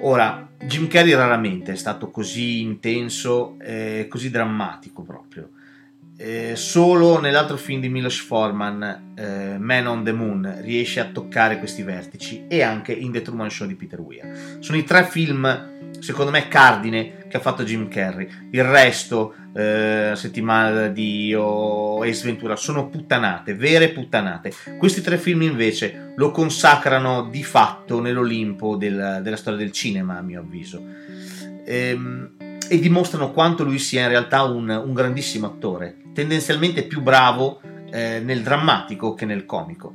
Ora, 0.00 0.48
Jim 0.64 0.88
Carrey 0.88 1.12
raramente 1.12 1.72
è 1.72 1.76
stato 1.76 2.10
così 2.10 2.60
intenso, 2.60 3.56
eh, 3.60 4.06
così 4.08 4.30
drammatico 4.30 5.02
proprio. 5.02 5.50
Eh, 6.16 6.52
solo 6.54 7.20
nell'altro 7.20 7.56
film 7.56 7.80
di 7.80 7.88
Milos 7.88 8.20
Forman, 8.20 9.14
eh, 9.16 9.58
Man 9.58 9.86
on 9.86 10.04
the 10.04 10.12
Moon, 10.12 10.58
riesce 10.60 11.00
a 11.00 11.06
toccare 11.06 11.58
questi 11.58 11.82
vertici 11.82 12.44
e 12.48 12.62
anche 12.62 12.92
in 12.92 13.12
The 13.12 13.22
Truman 13.22 13.50
Show 13.50 13.66
di 13.66 13.74
Peter 13.74 14.00
Weir. 14.00 14.58
Sono 14.60 14.78
i 14.78 14.84
tre 14.84 15.04
film 15.04 15.70
secondo 15.98 16.30
me 16.30 16.48
cardine 16.48 17.26
che 17.28 17.36
ha 17.36 17.40
fatto 17.40 17.64
Jim 17.64 17.88
Carrey. 17.88 18.28
Il 18.50 18.64
resto, 18.64 19.34
eh, 19.54 20.12
Settimana 20.14 20.88
di 20.88 21.26
Dio, 21.26 22.02
Ace 22.02 22.24
Ventura, 22.24 22.56
sono 22.56 22.88
puttanate, 22.88 23.54
vere 23.54 23.90
puttanate. 23.90 24.52
Questi 24.78 25.00
tre 25.00 25.18
film 25.18 25.42
invece 25.42 26.12
lo 26.16 26.30
consacrano 26.30 27.28
di 27.30 27.42
fatto 27.42 28.00
nell'Olimpo 28.00 28.76
del, 28.76 29.20
della 29.22 29.36
storia 29.36 29.58
del 29.58 29.72
cinema, 29.72 30.18
a 30.18 30.22
mio 30.22 30.40
avviso. 30.40 30.82
Ehm, 31.64 32.36
e 32.68 32.78
dimostrano 32.78 33.32
quanto 33.32 33.64
lui 33.64 33.78
sia 33.78 34.02
in 34.02 34.08
realtà 34.08 34.42
un, 34.42 34.68
un 34.68 34.94
grandissimo 34.94 35.46
attore, 35.46 35.96
tendenzialmente 36.14 36.84
più 36.84 37.02
bravo 37.02 37.60
eh, 37.90 38.20
nel 38.24 38.42
drammatico 38.42 39.14
che 39.14 39.26
nel 39.26 39.44
comico. 39.44 39.94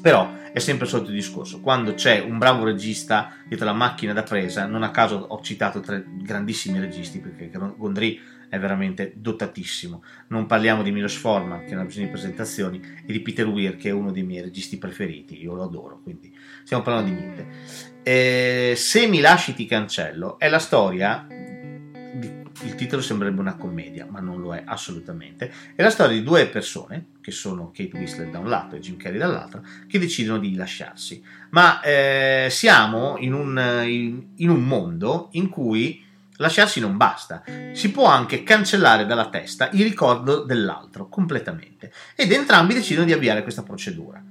Però 0.00 0.30
è 0.52 0.58
sempre 0.58 0.84
il 0.84 0.90
solito 0.90 1.10
discorso. 1.10 1.60
Quando 1.60 1.94
c'è 1.94 2.20
un 2.20 2.38
bravo 2.38 2.64
regista 2.64 3.32
dietro 3.46 3.66
la 3.66 3.72
macchina 3.72 4.12
da 4.12 4.22
presa, 4.22 4.66
non 4.66 4.82
a 4.82 4.90
caso 4.90 5.16
ho 5.16 5.40
citato 5.42 5.80
tre 5.80 6.04
grandissimi 6.22 6.78
registi, 6.78 7.18
perché 7.18 7.50
Gondry 7.50 8.20
è 8.54 8.58
veramente 8.58 9.12
dotatissimo. 9.16 10.02
Non 10.28 10.46
parliamo 10.46 10.82
di 10.82 10.92
Milos 10.92 11.16
Forman, 11.16 11.64
che 11.64 11.72
non 11.72 11.82
ha 11.82 11.86
bisogno 11.86 12.06
di 12.06 12.12
presentazioni, 12.12 12.80
e 13.06 13.12
di 13.12 13.20
Peter 13.20 13.46
Weir, 13.46 13.76
che 13.76 13.88
è 13.88 13.92
uno 13.92 14.12
dei 14.12 14.22
miei 14.22 14.42
registi 14.42 14.78
preferiti, 14.78 15.40
io 15.40 15.54
lo 15.54 15.64
adoro, 15.64 16.00
quindi 16.02 16.34
stiamo 16.62 16.82
parlando 16.82 17.10
di 17.10 17.16
niente. 17.16 17.46
Eh, 18.02 18.74
Se 18.76 19.06
mi 19.06 19.20
lasci 19.20 19.54
ti 19.54 19.66
cancello 19.66 20.38
è 20.38 20.48
la 20.48 20.58
storia 20.58 21.26
il 22.62 22.76
titolo 22.76 23.02
sembrerebbe 23.02 23.40
una 23.40 23.56
commedia, 23.56 24.06
ma 24.08 24.20
non 24.20 24.40
lo 24.40 24.54
è 24.54 24.62
assolutamente. 24.64 25.52
È 25.74 25.82
la 25.82 25.90
storia 25.90 26.16
di 26.16 26.22
due 26.22 26.46
persone, 26.46 27.06
che 27.20 27.30
sono 27.30 27.70
Kate 27.72 27.96
Whistler 27.96 28.28
da 28.28 28.38
un 28.38 28.48
lato 28.48 28.76
e 28.76 28.80
Jim 28.80 28.96
Carrey 28.96 29.18
dall'altro, 29.18 29.62
che 29.86 29.98
decidono 29.98 30.38
di 30.38 30.54
lasciarsi. 30.54 31.22
Ma 31.50 31.80
eh, 31.80 32.46
siamo 32.50 33.16
in 33.18 33.34
un, 33.34 33.82
in, 33.84 34.26
in 34.36 34.48
un 34.50 34.62
mondo 34.62 35.28
in 35.32 35.48
cui 35.48 36.03
lasciarsi 36.36 36.80
non 36.80 36.96
basta, 36.96 37.42
si 37.72 37.90
può 37.90 38.06
anche 38.06 38.42
cancellare 38.42 39.06
dalla 39.06 39.28
testa 39.28 39.68
il 39.72 39.84
ricordo 39.84 40.42
dell'altro 40.42 41.08
completamente. 41.08 41.92
Ed 42.14 42.32
entrambi 42.32 42.74
decidono 42.74 43.06
di 43.06 43.12
avviare 43.12 43.42
questa 43.42 43.62
procedura. 43.62 44.22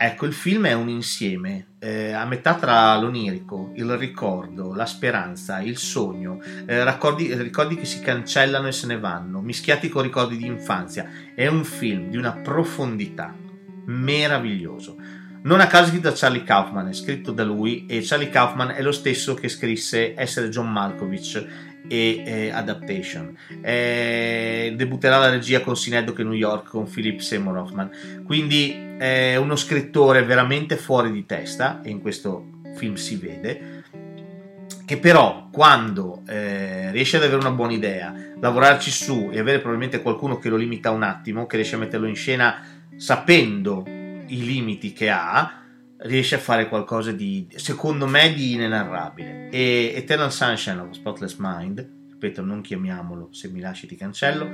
Ecco, 0.00 0.26
il 0.26 0.32
film 0.32 0.66
è 0.66 0.74
un 0.74 0.88
insieme, 0.88 1.70
eh, 1.80 2.12
a 2.12 2.24
metà 2.24 2.54
tra 2.54 2.96
l'onirico, 2.96 3.72
il 3.74 3.96
ricordo, 3.96 4.72
la 4.72 4.86
speranza, 4.86 5.58
il 5.58 5.76
sogno, 5.76 6.40
eh, 6.66 6.84
raccordi, 6.84 7.34
ricordi 7.34 7.74
che 7.74 7.84
si 7.84 7.98
cancellano 7.98 8.68
e 8.68 8.72
se 8.72 8.86
ne 8.86 8.96
vanno, 8.96 9.40
mischiati 9.40 9.88
con 9.88 10.02
ricordi 10.02 10.36
di 10.36 10.46
infanzia. 10.46 11.10
È 11.34 11.48
un 11.48 11.64
film 11.64 12.10
di 12.10 12.16
una 12.16 12.30
profondità 12.30 13.34
meraviglioso. 13.86 14.96
Non 15.42 15.60
a 15.60 15.66
caso 15.66 15.90
scritto 15.90 16.08
da 16.08 16.14
Charlie 16.16 16.42
Kaufman, 16.42 16.88
è 16.88 16.92
scritto 16.92 17.32
da 17.32 17.44
lui 17.44 17.86
e 17.86 18.00
Charlie 18.02 18.28
Kaufman 18.28 18.70
è 18.70 18.82
lo 18.82 18.92
stesso 18.92 19.34
che 19.34 19.48
scrisse 19.48 20.14
Essere 20.16 20.48
John 20.48 20.70
Malkovich 20.70 21.46
e 21.88 22.22
eh, 22.24 22.50
Adaptation. 22.50 23.36
Eh, 23.62 24.74
debutterà 24.76 25.18
la 25.18 25.30
regia 25.30 25.60
con 25.60 25.76
Synecdoche 25.76 26.24
New 26.24 26.32
York 26.32 26.68
con 26.68 26.90
Philip 26.90 27.20
Seymour 27.20 27.56
Hoffman. 27.56 27.90
Quindi 28.24 28.96
è 28.98 29.36
uno 29.36 29.56
scrittore 29.56 30.24
veramente 30.24 30.76
fuori 30.76 31.12
di 31.12 31.24
testa 31.24 31.80
e 31.82 31.90
in 31.90 32.00
questo 32.00 32.56
film 32.74 32.94
si 32.94 33.16
vede 33.16 33.76
che 34.84 34.98
però 34.98 35.48
quando 35.52 36.22
eh, 36.26 36.90
riesce 36.92 37.18
ad 37.18 37.22
avere 37.22 37.38
una 37.38 37.50
buona 37.50 37.74
idea, 37.74 38.14
lavorarci 38.40 38.90
su 38.90 39.28
e 39.30 39.38
avere 39.38 39.58
probabilmente 39.58 40.00
qualcuno 40.00 40.38
che 40.38 40.48
lo 40.48 40.56
limita 40.56 40.90
un 40.90 41.02
attimo, 41.02 41.46
che 41.46 41.56
riesce 41.56 41.74
a 41.74 41.78
metterlo 41.78 42.06
in 42.06 42.16
scena 42.16 42.64
sapendo 42.96 43.84
i 44.28 44.44
limiti 44.44 44.92
che 44.92 45.10
ha, 45.10 45.64
riesce 45.98 46.36
a 46.36 46.38
fare 46.38 46.68
qualcosa 46.68 47.12
di, 47.12 47.48
secondo 47.56 48.06
me, 48.06 48.32
di 48.32 48.54
inenarrabile. 48.54 49.48
E 49.50 49.92
Eternal 49.94 50.32
Sunshine 50.32 50.78
of 50.78 50.90
Spotless 50.92 51.36
Mind, 51.38 51.96
ripeto, 52.10 52.44
non 52.44 52.60
chiamiamolo 52.60 53.28
se 53.32 53.48
mi 53.48 53.60
lasci 53.60 53.86
ti 53.86 53.96
cancello, 53.96 54.50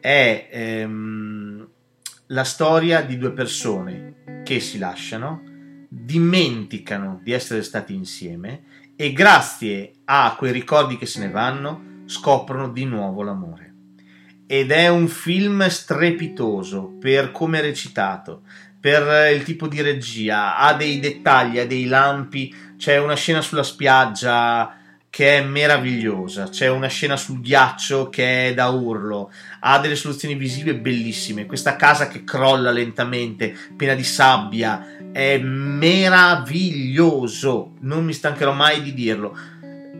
è 0.00 0.48
ehm, 0.50 1.68
la 2.28 2.44
storia 2.44 3.02
di 3.02 3.18
due 3.18 3.32
persone 3.32 4.42
che 4.44 4.60
si 4.60 4.78
lasciano, 4.78 5.42
dimenticano 5.88 7.20
di 7.22 7.32
essere 7.32 7.62
stati 7.62 7.94
insieme 7.94 8.62
e 8.96 9.12
grazie 9.12 9.92
a 10.04 10.34
quei 10.36 10.52
ricordi 10.52 10.96
che 10.96 11.06
se 11.06 11.20
ne 11.20 11.30
vanno 11.30 12.02
scoprono 12.06 12.68
di 12.68 12.84
nuovo 12.84 13.22
l'amore. 13.22 13.74
Ed 14.46 14.70
è 14.70 14.88
un 14.88 15.08
film 15.08 15.66
strepitoso 15.66 16.96
per 17.00 17.32
come 17.32 17.58
è 17.58 17.62
recitato, 17.62 18.42
per 18.86 19.32
il 19.32 19.42
tipo 19.42 19.66
di 19.66 19.82
regia, 19.82 20.56
ha 20.56 20.72
dei 20.74 21.00
dettagli, 21.00 21.58
ha 21.58 21.66
dei 21.66 21.86
lampi, 21.86 22.54
c'è 22.78 22.98
una 22.98 23.16
scena 23.16 23.40
sulla 23.40 23.64
spiaggia 23.64 24.76
che 25.10 25.38
è 25.38 25.42
meravigliosa, 25.42 26.48
c'è 26.50 26.68
una 26.68 26.86
scena 26.86 27.16
sul 27.16 27.40
ghiaccio 27.40 28.08
che 28.10 28.46
è 28.46 28.54
da 28.54 28.68
urlo, 28.68 29.32
ha 29.58 29.80
delle 29.80 29.96
soluzioni 29.96 30.36
visive 30.36 30.76
bellissime, 30.76 31.46
questa 31.46 31.74
casa 31.74 32.06
che 32.06 32.22
crolla 32.22 32.70
lentamente, 32.70 33.52
piena 33.76 33.94
di 33.94 34.04
sabbia, 34.04 34.98
è 35.10 35.36
meraviglioso, 35.38 36.52
non 37.80 38.04
mi 38.04 38.12
stancherò 38.12 38.52
mai 38.52 38.82
di 38.82 38.94
dirlo. 38.94 39.36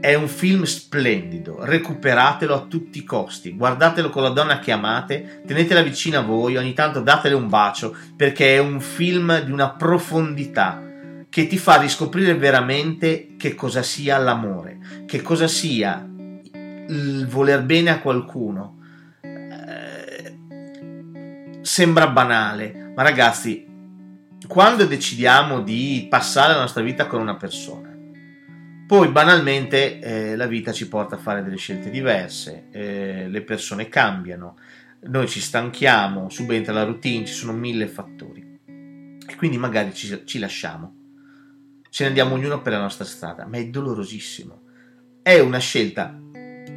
È 0.07 0.15
un 0.15 0.29
film 0.29 0.63
splendido, 0.63 1.65
recuperatelo 1.65 2.55
a 2.55 2.67
tutti 2.69 2.99
i 2.99 3.03
costi, 3.03 3.57
guardatelo 3.57 4.09
con 4.09 4.23
la 4.23 4.29
donna 4.29 4.61
che 4.61 4.71
amate, 4.71 5.43
tenetela 5.45 5.83
vicina 5.83 6.21
a 6.21 6.23
voi, 6.23 6.57
ogni 6.57 6.75
tanto 6.75 7.01
datele 7.01 7.35
un 7.35 7.49
bacio, 7.49 7.93
perché 8.15 8.55
è 8.55 8.59
un 8.59 8.81
film 8.81 9.43
di 9.43 9.51
una 9.51 9.71
profondità 9.71 10.81
che 11.29 11.49
ti 11.49 11.59
fa 11.59 11.81
riscoprire 11.81 12.37
veramente 12.37 13.35
che 13.37 13.57
cosa 13.57 13.83
sia 13.83 14.17
l'amore, 14.19 14.79
che 15.07 15.23
cosa 15.23 15.49
sia 15.49 16.09
il 16.53 17.27
voler 17.27 17.65
bene 17.65 17.91
a 17.91 17.99
qualcuno. 17.99 18.79
Eh, 19.23 20.39
sembra 21.63 22.07
banale, 22.07 22.93
ma 22.95 23.03
ragazzi, 23.03 23.67
quando 24.47 24.85
decidiamo 24.85 25.63
di 25.63 26.07
passare 26.09 26.53
la 26.53 26.61
nostra 26.61 26.85
vita 26.85 27.09
con 27.09 27.21
una 27.21 27.35
persona, 27.35 27.86
poi 28.87 29.09
banalmente 29.09 29.99
eh, 29.99 30.37
la 30.37 30.47
vita 30.47 30.71
ci 30.71 30.89
porta 30.89 31.17
a 31.17 31.19
fare 31.19 31.43
delle 31.43 31.57
scelte 31.57 31.91
diverse, 31.91 32.69
eh, 32.71 33.29
le 33.29 33.43
persone 33.43 33.89
cambiano, 33.89 34.57
noi 35.09 35.27
ci 35.27 35.41
stanchiamo, 35.41 36.29
subentra 36.31 36.73
la 36.73 36.85
routine, 36.85 37.27
ci 37.27 37.35
sono 37.35 37.53
mille 37.53 37.89
fattori. 37.89 38.61
E 39.29 39.35
quindi 39.37 39.59
magari 39.59 39.93
ci, 39.93 40.23
ci 40.25 40.39
lasciamo, 40.39 40.95
ce 41.91 42.05
ne 42.05 42.09
andiamo 42.11 42.35
ognuno 42.35 42.63
per 42.63 42.75
la 42.75 42.81
nostra 42.81 43.05
strada, 43.05 43.45
ma 43.45 43.57
è 43.57 43.67
dolorosissimo, 43.67 44.63
è 45.21 45.41
una 45.41 45.59
scelta 45.59 46.21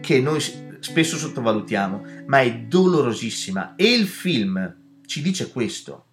che 0.02 0.19
noi 0.19 0.39
spesso 0.80 1.15
sottovalutiamo, 1.15 2.06
ma 2.26 2.41
è 2.41 2.62
dolorosissima. 2.62 3.76
E 3.76 3.93
il 3.93 4.08
film 4.08 4.76
ci 5.06 5.22
dice 5.22 5.52
questo 5.52 6.06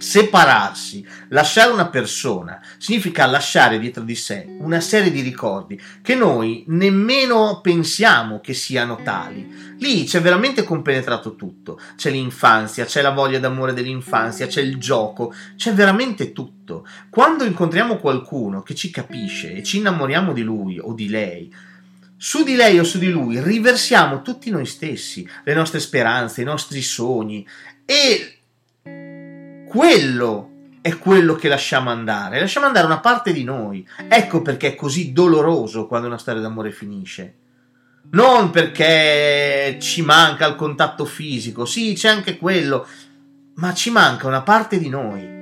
separarsi, 0.00 1.06
lasciare 1.28 1.70
una 1.70 1.88
persona, 1.88 2.58
significa 2.78 3.26
lasciare 3.26 3.78
dietro 3.78 4.02
di 4.02 4.14
sé 4.14 4.46
una 4.58 4.80
serie 4.80 5.10
di 5.10 5.20
ricordi 5.20 5.80
che 6.00 6.14
noi 6.14 6.64
nemmeno 6.68 7.60
pensiamo 7.60 8.40
che 8.40 8.54
siano 8.54 9.00
tali. 9.02 9.76
Lì 9.78 10.04
c'è 10.04 10.22
veramente 10.22 10.64
compenetrato 10.64 11.36
tutto, 11.36 11.78
c'è 11.96 12.10
l'infanzia, 12.10 12.86
c'è 12.86 13.02
la 13.02 13.10
voglia 13.10 13.38
d'amore 13.38 13.74
dell'infanzia, 13.74 14.46
c'è 14.46 14.62
il 14.62 14.78
gioco, 14.78 15.34
c'è 15.56 15.74
veramente 15.74 16.32
tutto. 16.32 16.86
Quando 17.10 17.44
incontriamo 17.44 17.98
qualcuno 17.98 18.62
che 18.62 18.74
ci 18.74 18.90
capisce 18.90 19.52
e 19.52 19.62
ci 19.62 19.78
innamoriamo 19.78 20.32
di 20.32 20.42
lui 20.42 20.78
o 20.78 20.94
di 20.94 21.10
lei, 21.10 21.54
su 22.16 22.42
di 22.42 22.54
lei 22.54 22.78
o 22.78 22.84
su 22.84 22.98
di 22.98 23.10
lui 23.10 23.38
riversiamo 23.40 24.22
tutti 24.22 24.50
noi 24.50 24.64
stessi, 24.64 25.28
le 25.44 25.54
nostre 25.54 25.78
speranze, 25.78 26.40
i 26.40 26.44
nostri 26.44 26.80
sogni 26.80 27.46
e 27.84 28.39
quello 29.70 30.50
è 30.80 30.98
quello 30.98 31.36
che 31.36 31.46
lasciamo 31.46 31.90
andare. 31.90 32.40
Lasciamo 32.40 32.66
andare 32.66 32.86
una 32.86 32.98
parte 32.98 33.32
di 33.32 33.44
noi. 33.44 33.86
Ecco 34.08 34.42
perché 34.42 34.72
è 34.72 34.74
così 34.74 35.12
doloroso 35.12 35.86
quando 35.86 36.08
una 36.08 36.18
storia 36.18 36.40
d'amore 36.40 36.72
finisce. 36.72 37.36
Non 38.10 38.50
perché 38.50 39.78
ci 39.80 40.02
manca 40.02 40.48
il 40.48 40.56
contatto 40.56 41.04
fisico, 41.04 41.66
sì, 41.66 41.92
c'è 41.94 42.08
anche 42.08 42.36
quello, 42.36 42.84
ma 43.56 43.72
ci 43.72 43.90
manca 43.90 44.26
una 44.26 44.42
parte 44.42 44.76
di 44.76 44.88
noi. 44.88 45.38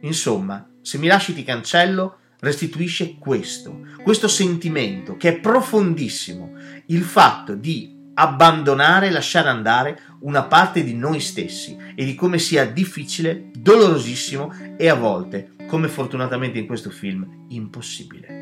Insomma, 0.00 0.66
se 0.80 0.96
mi 0.96 1.06
lasci 1.06 1.34
ti 1.34 1.44
cancello, 1.44 2.16
restituisce 2.40 3.18
questo, 3.18 3.80
questo 4.02 4.28
sentimento 4.28 5.18
che 5.18 5.28
è 5.28 5.40
profondissimo, 5.40 6.52
il 6.86 7.02
fatto 7.02 7.54
di 7.54 8.00
abbandonare 8.14 9.06
e 9.06 9.10
lasciare 9.10 9.48
andare 9.48 10.00
una 10.20 10.44
parte 10.44 10.84
di 10.84 10.94
noi 10.94 11.20
stessi 11.20 11.76
e 11.94 12.04
di 12.04 12.14
come 12.14 12.38
sia 12.38 12.66
difficile, 12.66 13.50
dolorosissimo 13.52 14.76
e 14.76 14.88
a 14.88 14.94
volte, 14.94 15.52
come 15.66 15.88
fortunatamente 15.88 16.58
in 16.58 16.66
questo 16.66 16.90
film, 16.90 17.46
impossibile. 17.48 18.40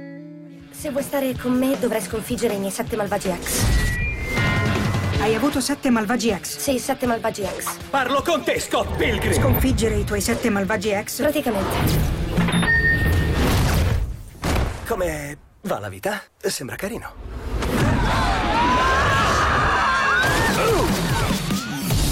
Se 0.70 0.90
vuoi 0.90 1.02
stare 1.02 1.34
con 1.36 1.52
me 1.52 1.78
dovrai 1.78 2.00
sconfiggere 2.00 2.54
i 2.54 2.58
miei 2.58 2.70
sette 2.70 2.96
malvagi 2.96 3.28
ex. 3.28 3.88
Hai 5.20 5.34
avuto 5.34 5.60
sette 5.60 5.90
malvagi 5.90 6.30
ex? 6.30 6.56
Sì, 6.56 6.78
sette 6.78 7.06
malvagi 7.06 7.42
ex. 7.42 7.76
Parlo 7.90 8.22
con 8.22 8.42
te, 8.42 8.58
Scott 8.58 8.96
Pilgrim! 8.96 9.32
Sconfiggere 9.34 9.96
i 9.96 10.04
tuoi 10.04 10.22
sette 10.22 10.48
malvagi 10.48 10.90
ex? 10.90 11.20
Praticamente. 11.20 11.76
Come 14.86 15.38
va 15.62 15.78
la 15.78 15.88
vita? 15.90 16.22
Sembra 16.38 16.76
carino. 16.76 17.49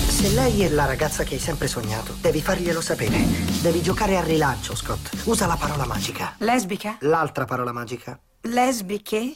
Se 0.08 0.28
lei 0.30 0.62
è 0.62 0.68
la 0.70 0.84
ragazza 0.84 1.22
che 1.22 1.34
hai 1.34 1.40
sempre 1.40 1.68
sognato, 1.68 2.14
devi 2.20 2.42
farglielo 2.42 2.80
sapere. 2.80 3.18
Devi 3.60 3.80
giocare 3.82 4.16
al 4.16 4.24
rilancio, 4.24 4.74
Scott. 4.74 5.10
Usa 5.24 5.46
la 5.46 5.56
parola 5.56 5.86
magica. 5.86 6.34
Lesbica? 6.38 6.96
L'altra 7.00 7.44
parola 7.44 7.72
magica. 7.72 8.18
Lesbiche? 8.42 9.34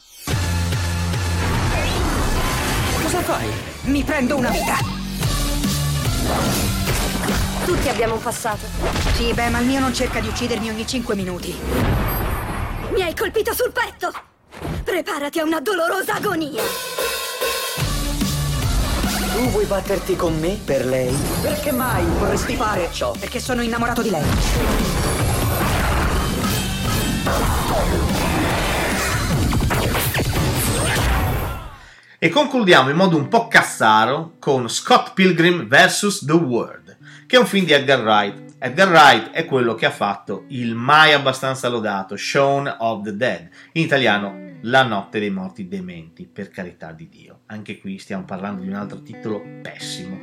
Cosa 3.02 3.20
fai? 3.22 3.48
Mi 3.82 4.02
prendo 4.02 4.36
una 4.36 4.50
vita. 4.50 4.76
Tutti 7.64 7.88
abbiamo 7.88 8.14
un 8.14 8.22
passato. 8.22 8.66
Sì, 9.14 9.32
beh, 9.32 9.50
ma 9.50 9.60
il 9.60 9.66
mio 9.66 9.78
non 9.80 9.94
cerca 9.94 10.20
di 10.20 10.28
uccidermi 10.28 10.68
ogni 10.68 10.86
cinque 10.86 11.14
minuti. 11.14 11.54
Mi 12.92 13.02
hai 13.02 13.14
colpito 13.14 13.54
sul 13.54 13.72
petto! 13.72 14.12
Preparati 14.84 15.38
a 15.38 15.44
una 15.44 15.60
dolorosa 15.60 16.14
agonia! 16.14 17.11
Tu 19.32 19.48
vuoi 19.48 19.64
batterti 19.64 20.14
con 20.14 20.38
me 20.38 20.60
per 20.62 20.84
lei? 20.84 21.10
Perché 21.40 21.72
mai 21.72 22.04
vorresti 22.18 22.54
fare 22.54 22.90
ciò? 22.92 23.12
Perché 23.12 23.40
sono 23.40 23.62
innamorato 23.62 24.02
di 24.02 24.10
lei. 24.10 24.22
E 32.18 32.28
concludiamo 32.28 32.90
in 32.90 32.96
modo 32.96 33.16
un 33.16 33.28
po' 33.28 33.48
cazzaro 33.48 34.34
con 34.38 34.68
Scott 34.68 35.14
Pilgrim 35.14 35.66
vs. 35.66 36.26
The 36.26 36.32
World, 36.32 36.98
che 37.26 37.36
è 37.36 37.38
un 37.38 37.46
film 37.46 37.64
di 37.64 37.72
Edgar 37.72 38.02
Wright. 38.02 38.56
Edgar 38.58 38.90
Wright 38.90 39.30
è 39.30 39.46
quello 39.46 39.74
che 39.74 39.86
ha 39.86 39.90
fatto 39.90 40.44
il 40.48 40.74
mai 40.74 41.14
abbastanza 41.14 41.68
lodato 41.68 42.16
Shaun 42.18 42.72
of 42.80 43.02
the 43.02 43.16
Dead, 43.16 43.48
in 43.72 43.82
italiano 43.82 44.51
La 44.62 44.84
notte 44.84 45.18
dei 45.18 45.30
morti 45.30 45.68
dementi, 45.68 46.26
per 46.26 46.50
carità 46.50 46.92
di 46.92 47.08
Dio. 47.08 47.40
Anche 47.46 47.78
qui 47.78 47.98
stiamo 47.98 48.24
parlando 48.24 48.62
di 48.62 48.68
un 48.68 48.74
altro 48.74 49.02
titolo 49.02 49.42
pessimo, 49.60 50.18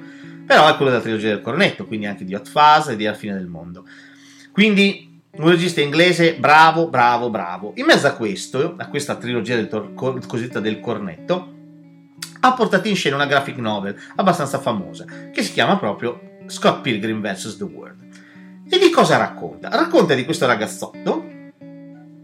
però 0.45 0.67
è 0.67 0.75
quello 0.75 0.91
della 0.91 1.03
trilogia 1.03 1.27
del 1.29 1.41
cornetto, 1.41 1.85
quindi 1.85 2.05
anche 2.05 2.25
di 2.25 2.33
Hot 2.33 2.47
Fuzz 2.47 2.89
e 2.89 2.95
di 2.95 3.05
Alla 3.05 3.17
fine 3.17 3.33
del 3.33 3.47
mondo. 3.47 3.85
Quindi 4.51 5.21
un 5.31 5.49
regista 5.49 5.81
inglese 5.81 6.35
bravo, 6.35 6.89
bravo, 6.89 7.29
bravo. 7.29 7.73
In 7.75 7.85
mezzo 7.85 8.07
a 8.07 8.13
questo, 8.13 8.75
a 8.77 8.87
questa 8.87 9.15
trilogia 9.15 9.55
del 9.55 9.67
tor- 9.67 9.93
cosiddetta 9.93 10.59
del 10.59 10.79
cornetto, 10.79 11.53
ha 12.41 12.53
portato 12.53 12.87
in 12.87 12.95
scena 12.95 13.15
una 13.15 13.25
graphic 13.25 13.57
novel 13.57 13.95
abbastanza 14.15 14.59
famosa 14.59 15.05
che 15.31 15.43
si 15.43 15.51
chiama 15.51 15.77
proprio 15.77 16.37
Scott 16.47 16.81
Pilgrim 16.81 17.21
vs. 17.21 17.57
The 17.57 17.63
World. 17.63 18.07
E 18.69 18.79
di 18.79 18.89
cosa 18.89 19.17
racconta? 19.17 19.69
Racconta 19.69 20.13
di 20.13 20.25
questo 20.25 20.45
ragazzotto 20.45 21.28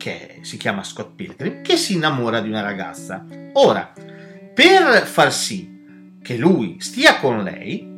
che 0.05 0.41
si 0.41 0.57
chiama 0.57 0.83
Scott 0.83 1.15
Pilgrim 1.15 1.63
che 1.63 1.77
si 1.77 1.95
innamora 1.95 2.39
di 2.39 2.47
una 2.47 2.61
ragazza. 2.61 3.25
Ora, 3.53 3.91
per 4.53 5.03
far 5.07 5.33
sì 5.33 6.13
che 6.21 6.37
lui 6.37 6.75
stia 6.79 7.17
con 7.17 7.41
lei, 7.41 7.91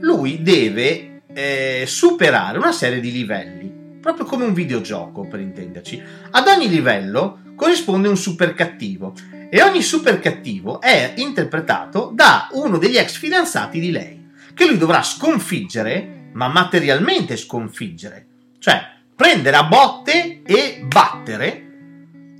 lui 0.00 0.42
deve 0.42 1.22
eh, 1.32 1.84
superare 1.86 2.58
una 2.58 2.72
serie 2.72 2.98
di 2.98 3.12
livelli, 3.12 3.72
proprio 4.00 4.24
come 4.24 4.44
un 4.44 4.52
videogioco 4.52 5.28
per 5.28 5.38
intenderci. 5.38 6.02
Ad 6.32 6.48
ogni 6.48 6.68
livello 6.68 7.38
corrisponde 7.54 8.08
un 8.08 8.16
super 8.16 8.52
cattivo 8.54 9.14
e 9.48 9.62
ogni 9.62 9.82
super 9.82 10.18
cattivo 10.18 10.80
è 10.80 11.14
interpretato 11.18 12.10
da 12.12 12.48
uno 12.54 12.78
degli 12.78 12.96
ex 12.96 13.16
fidanzati 13.16 13.78
di 13.78 13.92
lei, 13.92 14.28
che 14.54 14.66
lui 14.66 14.76
dovrà 14.76 15.04
sconfiggere, 15.04 16.30
ma 16.32 16.48
materialmente 16.48 17.36
sconfiggere, 17.36 18.26
cioè 18.58 18.90
prendere 19.14 19.56
a 19.56 19.62
botte 19.62 20.33
e 20.44 20.84
battere. 20.86 21.62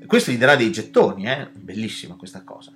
Questo 0.06 0.30
gli 0.30 0.38
darà 0.38 0.56
dei 0.56 0.70
gettoni, 0.70 1.26
eh? 1.26 1.48
bellissima 1.52 2.14
questa 2.14 2.42
cosa. 2.44 2.72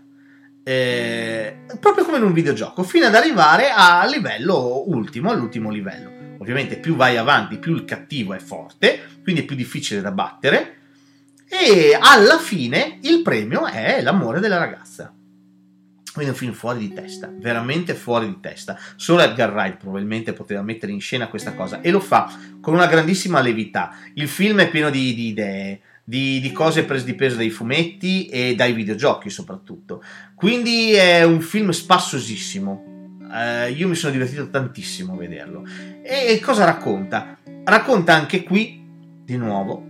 Eh, 0.62 1.60
proprio 1.80 2.04
come 2.04 2.18
in 2.18 2.24
un 2.24 2.32
videogioco, 2.32 2.82
fino 2.82 3.06
ad 3.06 3.14
arrivare 3.14 3.70
al 3.70 4.10
livello 4.10 4.84
ultimo, 4.86 5.30
all'ultimo 5.30 5.70
livello. 5.70 6.36
Ovviamente 6.38 6.78
più 6.78 6.96
vai 6.96 7.16
avanti, 7.16 7.58
più 7.58 7.74
il 7.74 7.84
cattivo 7.84 8.32
è 8.34 8.38
forte, 8.38 9.00
quindi 9.22 9.42
è 9.42 9.44
più 9.44 9.56
difficile 9.56 10.00
da 10.00 10.12
battere 10.12 10.76
e 11.48 11.96
alla 11.98 12.38
fine 12.38 12.98
il 13.02 13.22
premio 13.22 13.66
è 13.66 14.02
l'amore 14.02 14.40
della 14.40 14.58
ragazza. 14.58 15.14
Quindi 16.18 16.34
è 16.34 16.36
un 16.36 16.48
film 16.48 16.52
fuori 16.52 16.80
di 16.80 16.92
testa, 16.92 17.32
veramente 17.32 17.94
fuori 17.94 18.26
di 18.26 18.40
testa. 18.40 18.76
Solo 18.96 19.22
Edgar 19.22 19.52
Wright 19.52 19.76
probabilmente 19.76 20.32
poteva 20.32 20.62
mettere 20.62 20.90
in 20.90 21.00
scena 21.00 21.28
questa 21.28 21.54
cosa 21.54 21.80
e 21.80 21.92
lo 21.92 22.00
fa 22.00 22.28
con 22.60 22.74
una 22.74 22.88
grandissima 22.88 23.40
levità. 23.40 23.94
Il 24.14 24.26
film 24.26 24.58
è 24.58 24.68
pieno 24.68 24.90
di, 24.90 25.14
di 25.14 25.28
idee, 25.28 25.80
di, 26.02 26.40
di, 26.40 26.50
cose 26.50 26.82
prese 26.82 27.04
di 27.04 27.14
peso 27.14 27.36
dai 27.36 27.50
fumetti 27.50 28.26
e 28.26 28.56
dai 28.56 28.72
videogiochi 28.72 29.30
soprattutto. 29.30 30.02
Quindi 30.34 30.90
è 30.94 31.22
un 31.22 31.40
film 31.40 31.70
spassosissimo. 31.70 33.20
Eh, 33.32 33.70
io 33.70 33.86
mi 33.86 33.94
sono 33.94 34.10
divertito 34.10 34.50
tantissimo 34.50 35.12
a 35.12 35.16
vederlo. 35.16 35.64
E 36.02 36.40
cosa 36.42 36.64
racconta? 36.64 37.38
Racconta 37.62 38.12
anche 38.12 38.42
qui, 38.42 38.84
di 39.24 39.36
nuovo, 39.36 39.86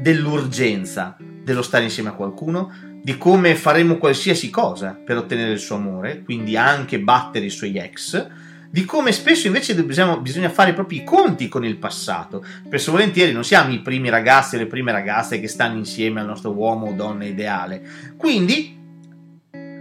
dell'urgenza 0.00 1.16
dello 1.18 1.62
stare 1.62 1.82
insieme 1.82 2.10
a 2.10 2.12
qualcuno, 2.12 2.93
di 3.04 3.18
come 3.18 3.54
faremo 3.54 3.98
qualsiasi 3.98 4.48
cosa 4.48 4.98
per 5.04 5.18
ottenere 5.18 5.52
il 5.52 5.58
suo 5.58 5.76
amore, 5.76 6.22
quindi 6.22 6.56
anche 6.56 6.98
battere 6.98 7.44
i 7.44 7.50
suoi 7.50 7.76
ex, 7.76 8.28
di 8.70 8.86
come 8.86 9.12
spesso 9.12 9.46
invece 9.46 9.74
dobbiamo, 9.74 10.20
bisogna 10.20 10.48
fare 10.48 10.70
i 10.70 10.72
propri 10.72 11.04
conti 11.04 11.46
con 11.46 11.66
il 11.66 11.76
passato. 11.76 12.42
Spesso 12.64 12.88
e 12.88 12.92
volentieri 12.92 13.32
non 13.32 13.44
siamo 13.44 13.74
i 13.74 13.82
primi 13.82 14.08
ragazzi 14.08 14.54
o 14.54 14.58
le 14.58 14.66
prime 14.66 14.90
ragazze 14.90 15.38
che 15.38 15.48
stanno 15.48 15.76
insieme 15.76 16.20
al 16.20 16.26
nostro 16.26 16.52
uomo 16.52 16.86
o 16.86 16.92
donna 16.92 17.26
ideale. 17.26 17.86
Quindi 18.16 18.74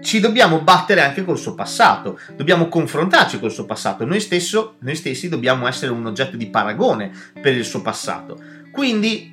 ci 0.02 0.20
dobbiamo 0.20 0.60
battere 0.60 1.00
anche 1.00 1.24
col 1.24 1.40
suo 1.40 1.56
passato, 1.56 2.20
dobbiamo 2.36 2.68
confrontarci 2.68 3.40
col 3.40 3.54
suo 3.54 3.64
passato. 3.64 4.04
Noi, 4.04 4.20
stesso, 4.20 4.76
noi 4.80 4.96
stessi 4.96 5.30
dobbiamo 5.30 5.66
essere 5.66 5.94
un 5.94 6.06
oggetto 6.06 6.36
di 6.36 6.48
paragone 6.48 7.10
per 7.42 7.56
il 7.56 7.64
suo 7.64 7.82
passato. 7.82 8.38
Quindi 8.70 9.33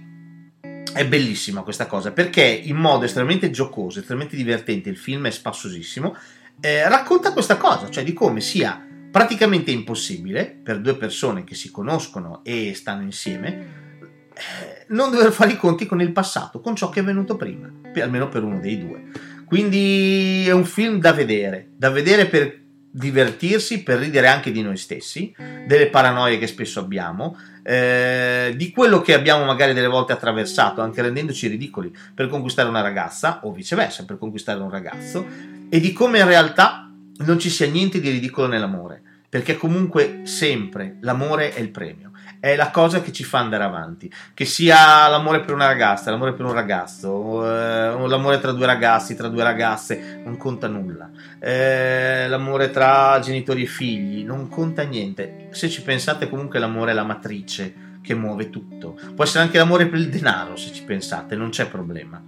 è 0.92 1.06
bellissima 1.06 1.62
questa 1.62 1.86
cosa 1.86 2.12
perché 2.12 2.42
in 2.42 2.76
modo 2.76 3.04
estremamente 3.04 3.50
giocoso, 3.50 4.00
estremamente 4.00 4.36
divertente, 4.36 4.88
il 4.88 4.96
film 4.96 5.26
è 5.26 5.30
spassosissimo, 5.30 6.16
eh, 6.60 6.88
racconta 6.88 7.32
questa 7.32 7.56
cosa, 7.56 7.88
cioè 7.90 8.04
di 8.04 8.12
come 8.12 8.40
sia 8.40 8.86
praticamente 9.10 9.70
impossibile 9.70 10.46
per 10.46 10.80
due 10.80 10.96
persone 10.96 11.44
che 11.44 11.54
si 11.54 11.70
conoscono 11.70 12.40
e 12.44 12.74
stanno 12.74 13.02
insieme 13.02 13.88
eh, 14.32 14.84
non 14.88 15.10
dover 15.10 15.32
fare 15.32 15.52
i 15.52 15.56
conti 15.56 15.86
con 15.86 16.00
il 16.00 16.12
passato, 16.12 16.60
con 16.60 16.74
ciò 16.74 16.88
che 16.88 17.00
è 17.00 17.04
venuto 17.04 17.36
prima, 17.36 17.70
per, 17.92 18.02
almeno 18.02 18.28
per 18.28 18.42
uno 18.42 18.58
dei 18.58 18.78
due. 18.78 19.04
Quindi 19.44 20.44
è 20.46 20.52
un 20.52 20.64
film 20.64 20.98
da 20.98 21.12
vedere, 21.12 21.70
da 21.76 21.90
vedere 21.90 22.26
per 22.26 22.58
divertirsi, 22.90 23.82
per 23.82 23.98
ridere 23.98 24.26
anche 24.26 24.50
di 24.50 24.62
noi 24.62 24.76
stessi, 24.76 25.32
delle 25.66 25.88
paranoie 25.88 26.38
che 26.38 26.46
spesso 26.46 26.80
abbiamo, 26.80 27.38
eh, 27.62 28.52
di 28.56 28.70
quello 28.70 29.00
che 29.00 29.14
abbiamo 29.14 29.44
magari 29.44 29.72
delle 29.72 29.86
volte 29.86 30.12
attraversato, 30.12 30.80
anche 30.80 31.02
rendendoci 31.02 31.46
ridicoli 31.46 31.94
per 32.14 32.28
conquistare 32.28 32.68
una 32.68 32.80
ragazza 32.80 33.40
o 33.44 33.52
viceversa 33.52 34.04
per 34.04 34.18
conquistare 34.18 34.60
un 34.60 34.70
ragazzo, 34.70 35.24
e 35.68 35.78
di 35.78 35.92
come 35.92 36.18
in 36.18 36.26
realtà 36.26 36.90
non 37.18 37.38
ci 37.38 37.50
sia 37.50 37.68
niente 37.68 38.00
di 38.00 38.10
ridicolo 38.10 38.48
nell'amore, 38.48 39.02
perché 39.28 39.56
comunque 39.56 40.22
sempre 40.24 40.96
l'amore 41.00 41.54
è 41.54 41.60
il 41.60 41.70
premio 41.70 42.09
è 42.40 42.56
la 42.56 42.70
cosa 42.70 43.02
che 43.02 43.12
ci 43.12 43.22
fa 43.22 43.38
andare 43.38 43.62
avanti. 43.62 44.10
Che 44.32 44.44
sia 44.46 45.06
l'amore 45.08 45.40
per 45.40 45.54
una 45.54 45.66
ragazza, 45.66 46.10
l'amore 46.10 46.32
per 46.32 46.46
un 46.46 46.52
ragazzo, 46.52 47.46
eh, 47.46 48.08
l'amore 48.08 48.40
tra 48.40 48.52
due 48.52 48.66
ragazzi, 48.66 49.14
tra 49.14 49.28
due 49.28 49.42
ragazze, 49.42 50.22
non 50.24 50.38
conta 50.38 50.66
nulla. 50.66 51.10
Eh, 51.38 52.26
l'amore 52.26 52.70
tra 52.70 53.18
genitori 53.20 53.64
e 53.64 53.66
figli, 53.66 54.24
non 54.24 54.48
conta 54.48 54.82
niente. 54.82 55.48
Se 55.50 55.68
ci 55.68 55.82
pensate, 55.82 56.28
comunque 56.28 56.58
l'amore 56.58 56.92
è 56.92 56.94
la 56.94 57.04
matrice 57.04 57.88
che 58.02 58.14
muove 58.14 58.48
tutto. 58.48 58.98
Può 59.14 59.24
essere 59.24 59.44
anche 59.44 59.58
l'amore 59.58 59.86
per 59.86 59.98
il 59.98 60.08
denaro, 60.08 60.56
se 60.56 60.72
ci 60.72 60.82
pensate, 60.82 61.36
non 61.36 61.50
c'è 61.50 61.68
problema. 61.68 62.20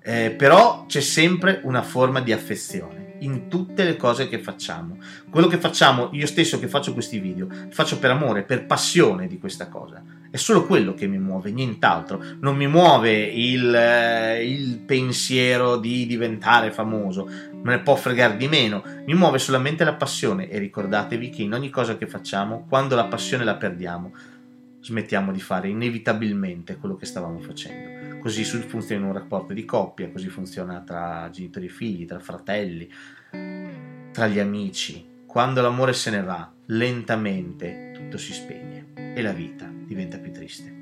Eh, 0.00 0.30
però 0.30 0.84
c'è 0.86 1.00
sempre 1.00 1.60
una 1.64 1.82
forma 1.82 2.20
di 2.20 2.32
affezione 2.32 3.07
in 3.20 3.48
tutte 3.48 3.84
le 3.84 3.96
cose 3.96 4.28
che 4.28 4.38
facciamo. 4.38 4.98
Quello 5.30 5.46
che 5.46 5.58
facciamo, 5.58 6.10
io 6.12 6.26
stesso 6.26 6.58
che 6.58 6.68
faccio 6.68 6.92
questi 6.92 7.18
video, 7.18 7.48
faccio 7.70 7.98
per 7.98 8.10
amore, 8.10 8.42
per 8.42 8.66
passione 8.66 9.26
di 9.26 9.38
questa 9.38 9.68
cosa. 9.68 10.02
È 10.30 10.36
solo 10.36 10.66
quello 10.66 10.92
che 10.94 11.06
mi 11.06 11.18
muove, 11.18 11.50
nient'altro. 11.50 12.22
Non 12.40 12.56
mi 12.56 12.66
muove 12.66 13.12
il, 13.12 13.74
eh, 13.74 14.46
il 14.46 14.78
pensiero 14.78 15.76
di 15.76 16.06
diventare 16.06 16.70
famoso, 16.70 17.26
me 17.62 17.76
ne 17.76 17.80
può 17.80 17.96
fregare 17.96 18.36
di 18.36 18.46
meno. 18.46 18.82
Mi 19.06 19.14
muove 19.14 19.38
solamente 19.38 19.84
la 19.84 19.94
passione 19.94 20.48
e 20.48 20.58
ricordatevi 20.58 21.30
che 21.30 21.42
in 21.42 21.54
ogni 21.54 21.70
cosa 21.70 21.96
che 21.96 22.06
facciamo, 22.06 22.66
quando 22.68 22.94
la 22.94 23.06
passione 23.06 23.44
la 23.44 23.56
perdiamo, 23.56 24.12
smettiamo 24.80 25.32
di 25.32 25.40
fare 25.40 25.68
inevitabilmente 25.68 26.76
quello 26.76 26.96
che 26.96 27.06
stavamo 27.06 27.40
facendo. 27.40 27.97
Così 28.20 28.44
funziona 28.44 29.02
in 29.02 29.08
un 29.08 29.14
rapporto 29.14 29.52
di 29.52 29.64
coppia, 29.64 30.10
così 30.10 30.28
funziona 30.28 30.80
tra 30.82 31.28
genitori 31.30 31.66
e 31.66 31.70
figli, 31.70 32.04
tra 32.04 32.18
fratelli, 32.18 32.90
tra 34.12 34.26
gli 34.26 34.38
amici. 34.38 35.06
Quando 35.26 35.60
l'amore 35.60 35.92
se 35.92 36.10
ne 36.10 36.22
va, 36.22 36.50
lentamente 36.66 37.92
tutto 37.94 38.18
si 38.18 38.32
spegne 38.32 38.92
e 39.14 39.22
la 39.22 39.32
vita 39.32 39.70
diventa 39.70 40.18
più 40.18 40.32
triste. 40.32 40.77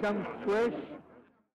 comes 0.00 0.26
Swish. 0.44 0.77